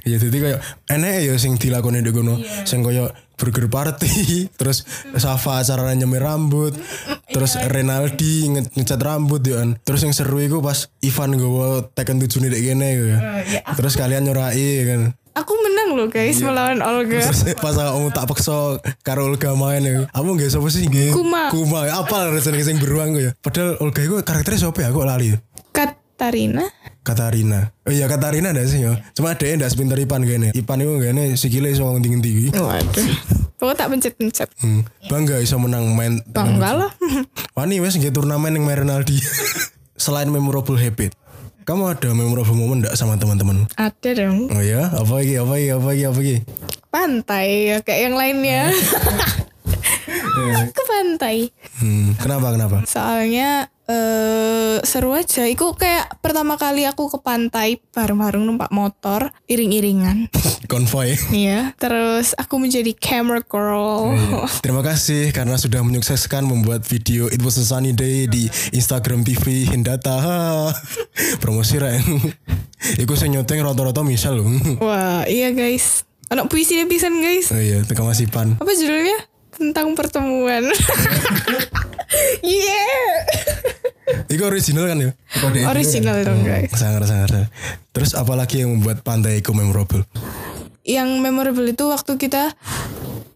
Ya 0.05 0.19
jadi 0.19 0.37
kayak 0.37 0.61
enak 0.91 1.25
ya 1.25 1.35
sing 1.39 1.55
dilakoni 1.57 2.03
di 2.03 2.11
kono. 2.11 2.37
Sing 2.67 2.83
kayak 2.83 3.15
burger 3.41 3.67
party 3.67 4.13
terus 4.61 4.85
Safa 5.17 5.65
acara 5.65 5.97
nyemir 5.97 6.21
rambut 6.21 6.77
terus 7.27 7.57
Renaldi 7.57 8.53
nge- 8.53 8.71
ngecat 8.77 9.01
rambut 9.01 9.41
ya 9.41 9.65
kan. 9.65 9.81
Terus 9.81 10.05
yang 10.05 10.13
seru 10.13 10.37
itu 10.39 10.61
pas 10.61 10.93
Ivan 11.01 11.35
gue 11.35 11.69
tekan 11.97 12.21
tujuh 12.21 12.43
nih 12.43 12.53
gini 12.53 12.89
ya 13.17 13.19
terus 13.73 13.97
kalian 13.97 14.29
nyorai 14.29 14.61
ya 14.61 14.85
kan. 14.87 15.01
Aku 15.31 15.55
menang 15.57 15.95
loh 15.95 16.11
guys 16.11 16.43
melawan 16.43 16.83
Olga. 16.83 17.23
Terus 17.23 17.55
pas 17.57 17.79
aku 17.79 18.11
tak 18.11 18.27
paksa 18.27 18.83
karo 19.01 19.31
Olga 19.31 19.55
main 19.55 19.81
ya. 19.81 20.11
Kamu 20.11 20.35
gak 20.35 20.51
siapa 20.51 20.69
sih 20.69 20.91
gak 20.91 21.15
Kuma. 21.15 21.49
Kuma 21.49 21.87
apa 21.87 22.35
rasanya 22.35 22.67
sing 22.67 22.83
beruang 22.83 23.15
gue 23.15 23.31
ya. 23.31 23.33
Padahal 23.39 23.79
Olga 23.79 24.03
itu 24.03 24.19
karakternya 24.21 24.61
siapa 24.61 24.79
ya? 24.83 24.91
Aku 24.91 25.07
lali 25.07 25.31
Katarina 25.71 26.67
Katarina. 27.11 27.75
Oh 27.83 27.93
iya 27.93 28.07
Katarina 28.07 28.55
ada 28.55 28.63
sih 28.63 28.87
ya 28.87 28.95
cuma 29.19 29.35
dia 29.35 29.59
ndak 29.59 29.75
sepinter 29.75 29.99
Ipan 29.99 30.23
gini 30.23 30.55
Ipan 30.55 30.79
itu 30.79 30.95
gini 31.03 31.35
sikile 31.35 31.75
so 31.75 31.91
tinggi 31.99 32.23
tinggi 32.23 32.47
waduh. 32.55 33.07
Pokoknya 33.61 33.77
tak 33.77 33.89
pencet-pencet. 33.93 34.49
Hmm, 34.65 34.89
bangga 35.13 35.37
bisa 35.37 35.61
menang 35.61 35.93
main 35.93 36.25
bangga 36.33 36.87
lah. 36.87 36.93
Wani 37.53 37.77
wes 37.85 37.93
nggak 37.93 38.17
turnamen 38.17 38.57
yang 38.57 38.65
main 38.65 38.81
Ronaldo. 38.81 39.13
Selain 40.01 40.33
memorable 40.33 40.81
habit, 40.81 41.13
kamu 41.69 41.93
ada 41.93 42.09
memorable 42.17 42.57
moment 42.57 42.81
enggak 42.81 42.97
sama 42.97 43.21
teman-teman? 43.21 43.69
ada 43.77 44.11
dong. 44.17 44.49
Oh 44.49 44.65
ya, 44.65 44.89
apa 44.89 45.13
lagi, 45.13 45.37
apa 45.37 45.53
lagi, 45.53 45.69
apa 45.77 45.87
lagi, 45.93 46.03
apa 46.09 46.19
lagi? 46.25 46.37
pantai 46.91 47.47
ya 47.69 47.77
kayak 47.85 48.01
yang 48.09 48.17
lainnya. 48.17 48.63
Ke 50.75 50.83
pantai. 50.89 51.53
Hmm, 51.85 52.17
kenapa, 52.17 52.57
kenapa? 52.57 52.77
soalnya 52.89 53.69
eh 53.91 54.79
seru 54.87 55.11
aja 55.19 55.51
iku 55.51 55.75
kayak 55.75 56.23
pertama 56.23 56.55
kali 56.55 56.87
aku 56.87 57.11
ke 57.11 57.19
pantai 57.19 57.83
bareng-bareng 57.91 58.47
numpak 58.47 58.71
motor 58.71 59.35
iring-iringan 59.51 60.31
Konvoy. 60.71 61.19
Iya, 61.35 61.75
terus 61.83 62.31
aku 62.39 62.63
menjadi 62.63 62.95
camera 62.95 63.43
girl. 63.43 64.15
Terima 64.65 64.87
kasih 64.87 65.35
karena 65.35 65.59
sudah 65.59 65.83
menyukseskan 65.83 66.47
membuat 66.47 66.87
video 66.87 67.27
It 67.27 67.43
Was 67.43 67.59
a 67.59 67.67
Sunny 67.67 67.91
Day 67.91 68.31
di 68.31 68.47
Instagram 68.71 69.27
TV 69.27 69.67
Hindata. 69.67 70.71
Promosi 71.43 71.75
Ren. 71.83 72.07
Iku 73.03 73.19
saya 73.19 73.35
nyoteng 73.35 73.67
rata-rata 73.67 74.07
misal 74.07 74.39
loh. 74.39 74.47
Wah, 74.79 75.27
iya 75.27 75.51
guys. 75.51 76.07
Anak 76.31 76.47
puisi 76.47 76.79
pisan 76.87 77.19
guys. 77.19 77.51
Oh 77.51 77.59
iya, 77.59 77.83
tekan 77.83 78.07
masih 78.07 78.31
pan. 78.31 78.55
Apa 78.63 78.71
judulnya? 78.71 79.30
Tentang 79.61 79.93
pertemuan. 79.93 80.65
yeah. 82.41 83.21
Iku 84.33 84.49
original 84.49 84.89
kan 84.89 84.99
ya? 85.05 85.11
Original 85.69 86.17
dong 86.25 86.41
guys. 86.49 86.73
Sangat, 86.73 87.05
sangat, 87.05 87.29
sangat. 87.29 87.51
Terus 87.93 88.17
apalagi 88.17 88.65
yang 88.65 88.73
membuat 88.73 89.05
pantai 89.05 89.45
itu 89.45 89.53
memorable? 89.53 90.09
Yang 90.81 91.21
memorable 91.21 91.69
itu 91.69 91.85
waktu 91.93 92.17
kita 92.17 92.57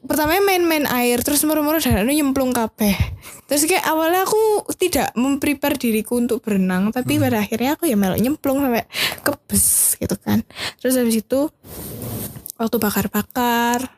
pertamanya 0.04 0.42
main-main 0.44 0.84
air 0.88 1.20
terus 1.20 1.44
moro-moro 1.44 1.76
dan 1.76 2.08
nyemplung 2.08 2.56
kabeh. 2.56 2.96
Terus 3.44 3.68
kayak 3.68 3.84
awalnya 3.84 4.24
aku 4.24 4.64
tidak 4.80 5.12
memprepare 5.12 5.76
diriku 5.76 6.16
untuk 6.16 6.40
berenang, 6.40 6.88
tapi 6.88 7.20
pada 7.20 7.44
akhirnya 7.44 7.76
aku 7.76 7.84
ya 7.84 7.96
melok 7.96 8.20
nyemplung 8.20 8.64
sampai 8.64 8.88
kebes 9.20 10.00
gitu 10.00 10.16
kan. 10.16 10.40
Terus 10.80 10.96
habis 10.96 11.20
itu 11.20 11.52
waktu 12.56 12.76
bakar-bakar 12.80 13.92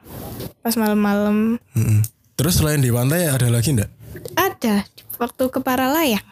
pas 0.64 0.74
malam-malam 0.74 1.62
Mm-mm. 1.78 2.00
Terus 2.36 2.60
selain 2.60 2.84
di 2.84 2.92
pantai 2.92 3.32
ada 3.32 3.48
lagi 3.48 3.72
enggak? 3.72 3.96
ada 4.36 4.82
waktu 5.16 5.44
ke 5.48 5.60
Paralayang. 5.64 6.24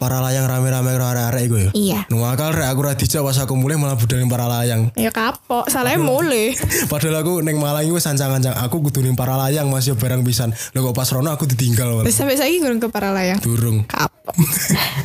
Para 0.00 0.24
layang 0.24 0.48
rame-rame 0.48 0.96
karo 0.96 1.12
arek-arek 1.12 1.42
iku 1.44 1.56
ya. 1.60 1.70
Iya. 1.76 2.00
Nuwakal 2.08 2.56
rek 2.56 2.72
aku 2.72 2.80
ra 2.88 2.96
dijak 2.96 3.20
pas 3.20 3.36
aku 3.36 3.52
mulai 3.52 3.76
malah 3.76 4.00
budal 4.00 4.16
ning 4.16 4.32
para 4.32 4.48
layang. 4.48 4.88
Ya 4.96 5.12
kapok, 5.12 5.68
salahnya 5.68 6.00
mulai. 6.00 6.56
Padahal 6.92 7.20
aku 7.20 7.44
neng 7.44 7.60
Malang 7.60 7.84
iku 7.84 8.00
sancang-sancang 8.00 8.56
aku 8.56 8.80
kudu 8.88 9.04
ning 9.04 9.12
para 9.12 9.36
layang 9.36 9.68
masih 9.68 9.92
barang 9.92 10.24
pisan. 10.24 10.56
Lho 10.72 10.80
kok 10.88 10.96
pas 10.96 11.08
rono 11.12 11.28
aku 11.28 11.44
ditinggal 11.44 11.92
malah. 11.92 12.08
Terus 12.08 12.16
sampai 12.16 12.40
saya 12.40 12.48
gurung 12.56 12.80
ke 12.80 12.88
Paralayang. 12.88 13.38
Durung. 13.44 13.84
Kapok. 13.84 14.32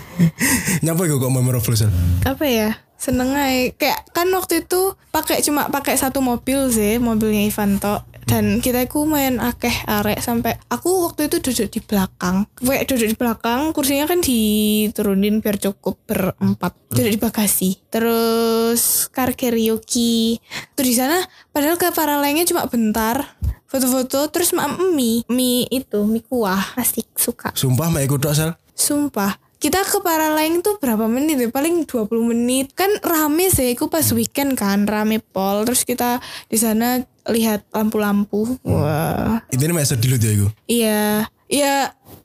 Nyapa 0.87 1.01
iku 1.03 1.19
kok 1.19 1.31
memorable 1.31 1.75
sel? 1.75 1.91
Apa 2.23 2.47
ya? 2.47 2.79
Seneng 2.95 3.35
aja. 3.35 3.75
Kayak 3.75 3.99
kan 4.15 4.31
waktu 4.31 4.63
itu 4.63 4.95
pakai 5.11 5.43
cuma 5.43 5.67
pakai 5.67 5.99
satu 5.99 6.23
mobil 6.23 6.71
sih, 6.71 7.03
mobilnya 7.03 7.43
Ivan 7.43 7.83
tok. 7.83 8.14
Dan 8.25 8.57
kita 8.57 8.89
itu 8.89 9.05
main 9.05 9.37
akeh 9.37 9.85
arek 9.85 10.17
sampai 10.17 10.57
aku 10.73 11.05
waktu 11.05 11.29
itu 11.29 11.37
duduk 11.41 11.67
di 11.69 11.79
belakang. 11.85 12.49
Kayak 12.57 12.89
duduk 12.89 13.07
di 13.13 13.15
belakang 13.15 13.61
kursinya 13.71 14.09
kan 14.09 14.19
diturunin 14.19 15.45
biar 15.45 15.61
cukup 15.61 16.01
berempat. 16.09 16.73
Duduk 16.89 17.11
di 17.13 17.19
bagasi. 17.21 17.69
Terus 17.93 19.07
car 19.13 19.37
karaoke. 19.37 20.41
Tuh 20.73 20.83
di 20.83 20.93
sana 20.97 21.21
padahal 21.53 21.77
ke 21.77 21.93
para 21.93 22.17
lainnya 22.17 22.49
cuma 22.49 22.65
bentar. 22.65 23.37
Foto-foto 23.69 24.29
terus 24.33 24.57
mak 24.57 24.81
mie 24.93 25.21
mie 25.29 25.69
itu 25.69 26.01
mie 26.03 26.25
kuah. 26.25 26.73
Asik 26.81 27.05
suka. 27.13 27.53
Sumpah 27.53 27.93
mak 27.93 28.09
ikut 28.09 28.25
sel. 28.33 28.57
Sumpah 28.75 29.44
kita 29.65 29.81
ke 29.81 29.97
Paralayang 30.05 30.61
tuh 30.61 30.77
berapa 30.77 31.09
menit 31.09 31.41
ya? 31.41 31.49
Paling 31.49 31.89
20 31.89 32.05
menit. 32.21 32.77
Kan 32.77 33.01
rame 33.01 33.49
sih, 33.49 33.73
aku 33.73 33.89
pas 33.89 34.05
weekend 34.13 34.53
kan 34.53 34.85
rame 34.85 35.17
pol. 35.17 35.65
Terus 35.65 35.81
kita 35.81 36.21
di 36.45 36.57
sana 36.61 37.01
lihat 37.25 37.65
lampu-lampu. 37.73 38.61
Wah. 38.61 39.41
Ini 39.49 39.73
mak 39.73 39.89
sedih 39.89 40.21
ya 40.21 40.29
iku. 40.37 40.47
Iya, 40.69 41.01
iya, 41.49 41.75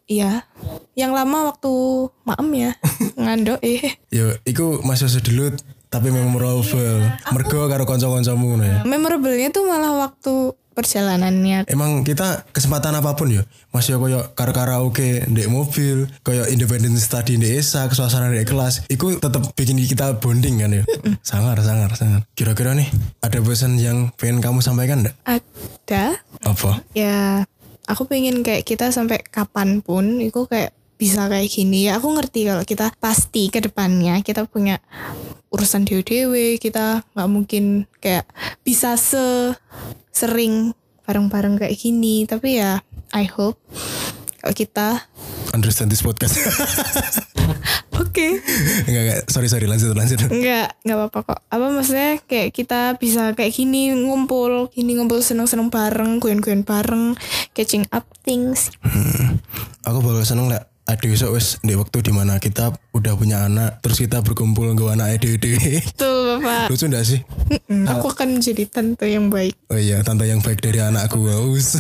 iya. 0.05 0.45
Yang 0.93 1.13
lama 1.17 1.39
waktu 1.49 1.73
maem 2.29 2.49
ya, 2.53 2.71
ngandok 3.25 3.61
eh. 3.65 3.89
Yo, 4.13 4.37
iku 4.45 4.85
masih 4.85 5.09
sedih 5.09 5.57
tapi 5.89 6.13
memorable. 6.13 7.09
Mergo 7.33 7.73
karo 7.73 7.89
kanca-kancamu 7.89 8.61
ya. 8.61 8.85
Memorable-nya 8.85 9.49
tuh 9.49 9.65
malah 9.65 9.97
waktu 9.97 10.53
perjalanannya. 10.81 11.69
Emang 11.69 12.01
kita 12.03 12.49
kesempatan 12.57 12.97
apa 12.97 13.13
pun 13.13 13.29
ya, 13.29 13.45
masih 13.71 14.01
koyo 14.01 14.33
karo 14.33 14.57
karaoke 14.57 15.29
di 15.29 15.45
mobil, 15.47 16.09
koyo 16.25 16.49
independent 16.49 16.97
study 16.97 17.37
di 17.37 17.61
ESA, 17.61 17.93
suasana 17.93 18.33
di 18.33 18.43
kelas, 18.49 18.89
itu 18.89 19.21
tetap 19.21 19.53
bikin 19.53 19.77
kita 19.85 20.17
bonding 20.17 20.65
kan 20.65 20.73
ya. 20.73 20.85
sangar, 21.21 21.61
sangar, 21.61 21.93
sangar. 21.95 22.25
Kira-kira 22.33 22.73
nih, 22.73 22.89
ada 23.21 23.39
pesan 23.45 23.77
yang 23.77 24.09
pengen 24.17 24.41
kamu 24.41 24.65
sampaikan 24.65 25.05
enggak? 25.05 25.17
Ada. 25.29 26.17
Apa? 26.49 26.81
Ya, 26.97 27.45
aku 27.85 28.09
pengen 28.09 28.41
kayak 28.41 28.65
kita 28.65 28.89
sampai 28.89 29.21
kapan 29.21 29.85
pun, 29.85 30.19
itu 30.25 30.49
kayak 30.49 30.73
bisa 31.01 31.33
kayak 31.33 31.49
gini 31.49 31.89
ya 31.89 31.97
aku 31.97 32.13
ngerti 32.13 32.45
kalau 32.45 32.61
kita 32.61 32.93
pasti 33.01 33.49
ke 33.49 33.65
depannya 33.65 34.21
kita 34.21 34.45
punya 34.45 34.77
urusan 35.49 35.89
dewe-dewe 35.89 36.61
kita 36.61 37.01
nggak 37.17 37.31
mungkin 37.33 37.89
kayak 38.05 38.29
bisa 38.61 39.01
se 39.01 39.57
sering 40.11 40.75
bareng-bareng 41.07 41.59
kayak 41.59 41.75
gini 41.75 42.29
tapi 42.29 42.63
ya 42.63 42.83
I 43.11 43.27
hope 43.27 43.59
kalau 44.41 44.55
kita 44.57 44.89
understand 45.53 45.93
this 45.93 46.01
podcast. 46.01 46.39
oke 48.01 48.27
enggak, 48.89 49.03
enggak, 49.05 49.19
sorry, 49.29 49.53
sorry, 49.53 49.69
lanjut, 49.69 49.93
lanjut. 49.93 50.17
Enggak, 50.33 50.73
enggak 50.81 50.97
apa-apa 50.97 51.19
kok. 51.29 51.41
Apa 51.53 51.67
maksudnya 51.69 52.17
kayak 52.25 52.57
kita 52.57 52.97
bisa 52.97 53.37
kayak 53.37 53.53
gini 53.53 53.93
ngumpul, 53.93 54.73
gini 54.73 54.97
ngumpul 54.97 55.21
seneng-seneng 55.21 55.69
bareng, 55.69 56.23
guyon-guyon 56.23 56.65
bareng, 56.65 57.19
catching 57.53 57.85
up 57.93 58.09
things. 58.25 58.73
Hmm, 58.81 59.43
aku 59.85 60.01
bakal 60.01 60.25
seneng 60.25 60.49
lah 60.49 60.70
ada 60.91 61.05
besok 61.05 61.31
wes 61.33 61.59
di 61.59 61.73
waktu 61.73 62.01
di 62.01 62.11
mana 62.11 62.37
kita 62.37 62.69
udah 62.91 63.13
punya 63.15 63.45
anak 63.45 63.79
terus 63.79 63.99
kita 63.99 64.19
berkumpul 64.19 64.67
nggak 64.69 64.93
anak 64.93 65.09
ede 65.17 65.39
Betul 65.81 66.39
bapak. 66.39 66.67
lucu 66.69 66.85
enggak 66.85 67.05
sih 67.05 67.21
Mm, 67.67 67.87
aku 67.87 68.07
akan 68.09 68.37
menjadi 68.37 68.63
tante 68.65 69.07
yang 69.07 69.27
baik. 69.27 69.55
oh 69.67 69.77
iya 69.77 70.03
tante 70.03 70.23
yang 70.23 70.39
baik 70.39 70.59
dari 70.59 70.79
anakku 70.79 71.23
haus 71.25 71.79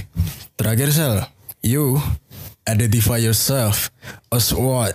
terakhir 0.58 0.90
sel 0.90 1.14
you 1.60 1.98
identify 2.64 3.14
yourself 3.16 3.90
as 4.28 4.50
what 4.50 4.94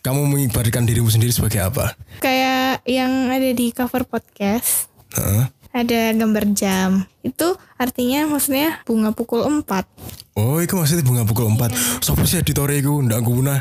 kamu 0.00 0.24
mengibarkan 0.26 0.82
dirimu 0.82 1.08
sendiri 1.08 1.30
sebagai 1.30 1.62
apa 1.62 1.94
Kayak 2.18 2.82
yang 2.84 3.10
ada 3.28 3.50
di 3.50 3.70
cover 3.70 4.02
podcast. 4.02 4.90
Hah? 5.12 5.50
Ada 5.72 6.12
gambar 6.12 6.44
jam. 6.52 7.08
Itu 7.24 7.56
artinya 7.80 8.28
maksudnya 8.28 8.84
bunga 8.84 9.16
pukul 9.16 9.40
4. 9.44 10.36
Oh, 10.36 10.60
itu 10.60 10.76
maksudnya 10.76 11.04
bunga 11.04 11.24
pukul 11.24 11.48
4. 11.48 12.04
Sopo 12.04 12.28
sih 12.28 12.40
editore 12.40 12.76
iku 12.76 13.00
ndak 13.00 13.24
guna. 13.24 13.60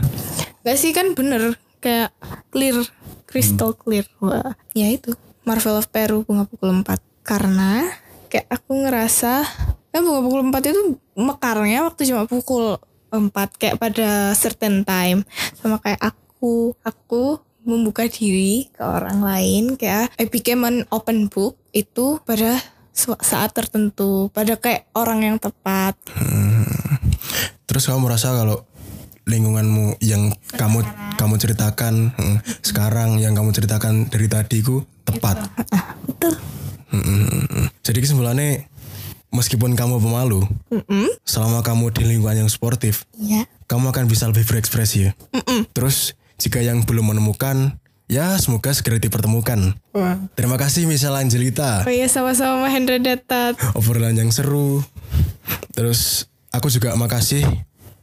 Gak 0.61 0.77
sih 0.77 0.91
kan 0.91 1.15
bener 1.15 1.55
kayak 1.79 2.11
clear, 2.51 2.83
crystal 3.25 3.71
clear. 3.73 4.03
Wah, 4.19 4.53
ya 4.75 4.91
itu 4.91 5.15
Marvel 5.47 5.79
of 5.79 5.87
Peru 5.87 6.27
bunga 6.27 6.43
pukul 6.43 6.75
4. 6.83 6.99
Karena 7.23 7.87
kayak 8.27 8.47
aku 8.47 8.71
ngerasa 8.87 9.43
kan 9.91 10.01
bunga 10.03 10.21
pukul 10.23 10.41
4 10.51 10.71
itu 10.71 10.81
mekarnya 11.15 11.79
waktu 11.87 12.01
cuma 12.07 12.23
pukul 12.27 12.79
4 13.11 13.31
kayak 13.59 13.75
pada 13.75 14.31
certain 14.31 14.87
time 14.87 15.27
sama 15.59 15.83
kayak 15.83 15.99
aku 15.99 16.71
aku 16.87 17.43
membuka 17.71 18.03
diri 18.05 18.67
ke 18.69 18.83
orang 18.83 19.23
lain 19.23 19.63
kayak 19.79 20.11
I 20.19 20.27
became 20.27 20.67
an 20.67 20.83
open 20.91 21.31
book 21.31 21.55
itu 21.71 22.19
pada 22.27 22.59
saat 23.23 23.55
tertentu 23.55 24.27
pada 24.29 24.59
kayak 24.59 24.91
orang 24.91 25.23
yang 25.23 25.37
tepat 25.39 25.95
Terus 27.65 27.87
kamu 27.87 28.11
merasa 28.11 28.35
kalau 28.35 28.67
lingkunganmu 29.23 30.03
yang 30.03 30.35
kamu 30.59 30.83
kamu 31.15 31.35
ceritakan 31.39 32.11
hmm, 32.11 32.37
sekarang 32.59 33.15
yang 33.15 33.31
kamu 33.31 33.55
ceritakan 33.55 34.11
dari 34.11 34.27
tadi 34.27 34.59
ku 34.59 34.83
tepat. 35.07 35.47
ah 35.71 35.95
betul 36.03 36.35
Hmm, 36.91 37.71
Jadi 37.87 38.03
kesimpulannya 38.03 38.67
meskipun 39.31 39.79
kamu 39.79 40.03
pemalu, 40.03 40.43
Mm-mm. 40.67 41.07
selama 41.23 41.63
kamu 41.63 41.87
di 41.95 42.03
lingkungan 42.03 42.43
yang 42.43 42.51
sportif, 42.51 43.07
ya 43.15 43.47
kamu 43.71 43.95
akan 43.95 44.11
bisa 44.11 44.27
lebih 44.27 44.43
berekspresi 44.43 45.07
ya. 45.07 45.11
Mm-mm. 45.31 45.71
Terus 45.71 46.19
jika 46.41 46.57
yang 46.57 46.81
belum 46.81 47.13
menemukan, 47.13 47.77
ya 48.09 48.33
semoga 48.41 48.73
segera 48.73 48.97
dipertemukan. 48.97 49.77
Wah. 49.93 50.17
Terima 50.33 50.57
kasih 50.57 50.89
Michelle 50.89 51.21
Angelita. 51.21 51.85
Oh 51.85 51.93
iya 51.93 52.09
sama-sama 52.09 52.65
Mahendra 52.65 52.97
Datat. 52.97 53.61
obrolan 53.77 54.17
yang 54.17 54.33
seru. 54.33 54.81
Terus 55.77 56.25
aku 56.49 56.73
juga 56.73 56.97
makasih 56.97 57.45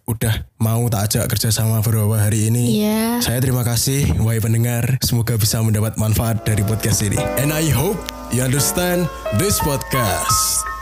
udah 0.09 0.49
mau 0.57 0.89
tak 0.89 1.13
ajak 1.13 1.25
kerja 1.29 1.53
sama 1.53 1.85
beberapa 1.85 2.17
hari 2.17 2.49
ini. 2.49 2.81
Iya. 2.81 3.21
Saya 3.21 3.43
terima 3.45 3.61
kasih 3.67 4.09
wahai 4.25 4.41
pendengar. 4.41 4.97
Semoga 5.05 5.37
bisa 5.37 5.61
mendapat 5.61 6.01
manfaat 6.01 6.47
dari 6.47 6.65
podcast 6.65 7.05
ini. 7.05 7.21
And 7.37 7.53
I 7.53 7.69
hope 7.69 8.01
you 8.33 8.41
understand 8.41 9.05
this 9.37 9.61
podcast. 9.61 10.78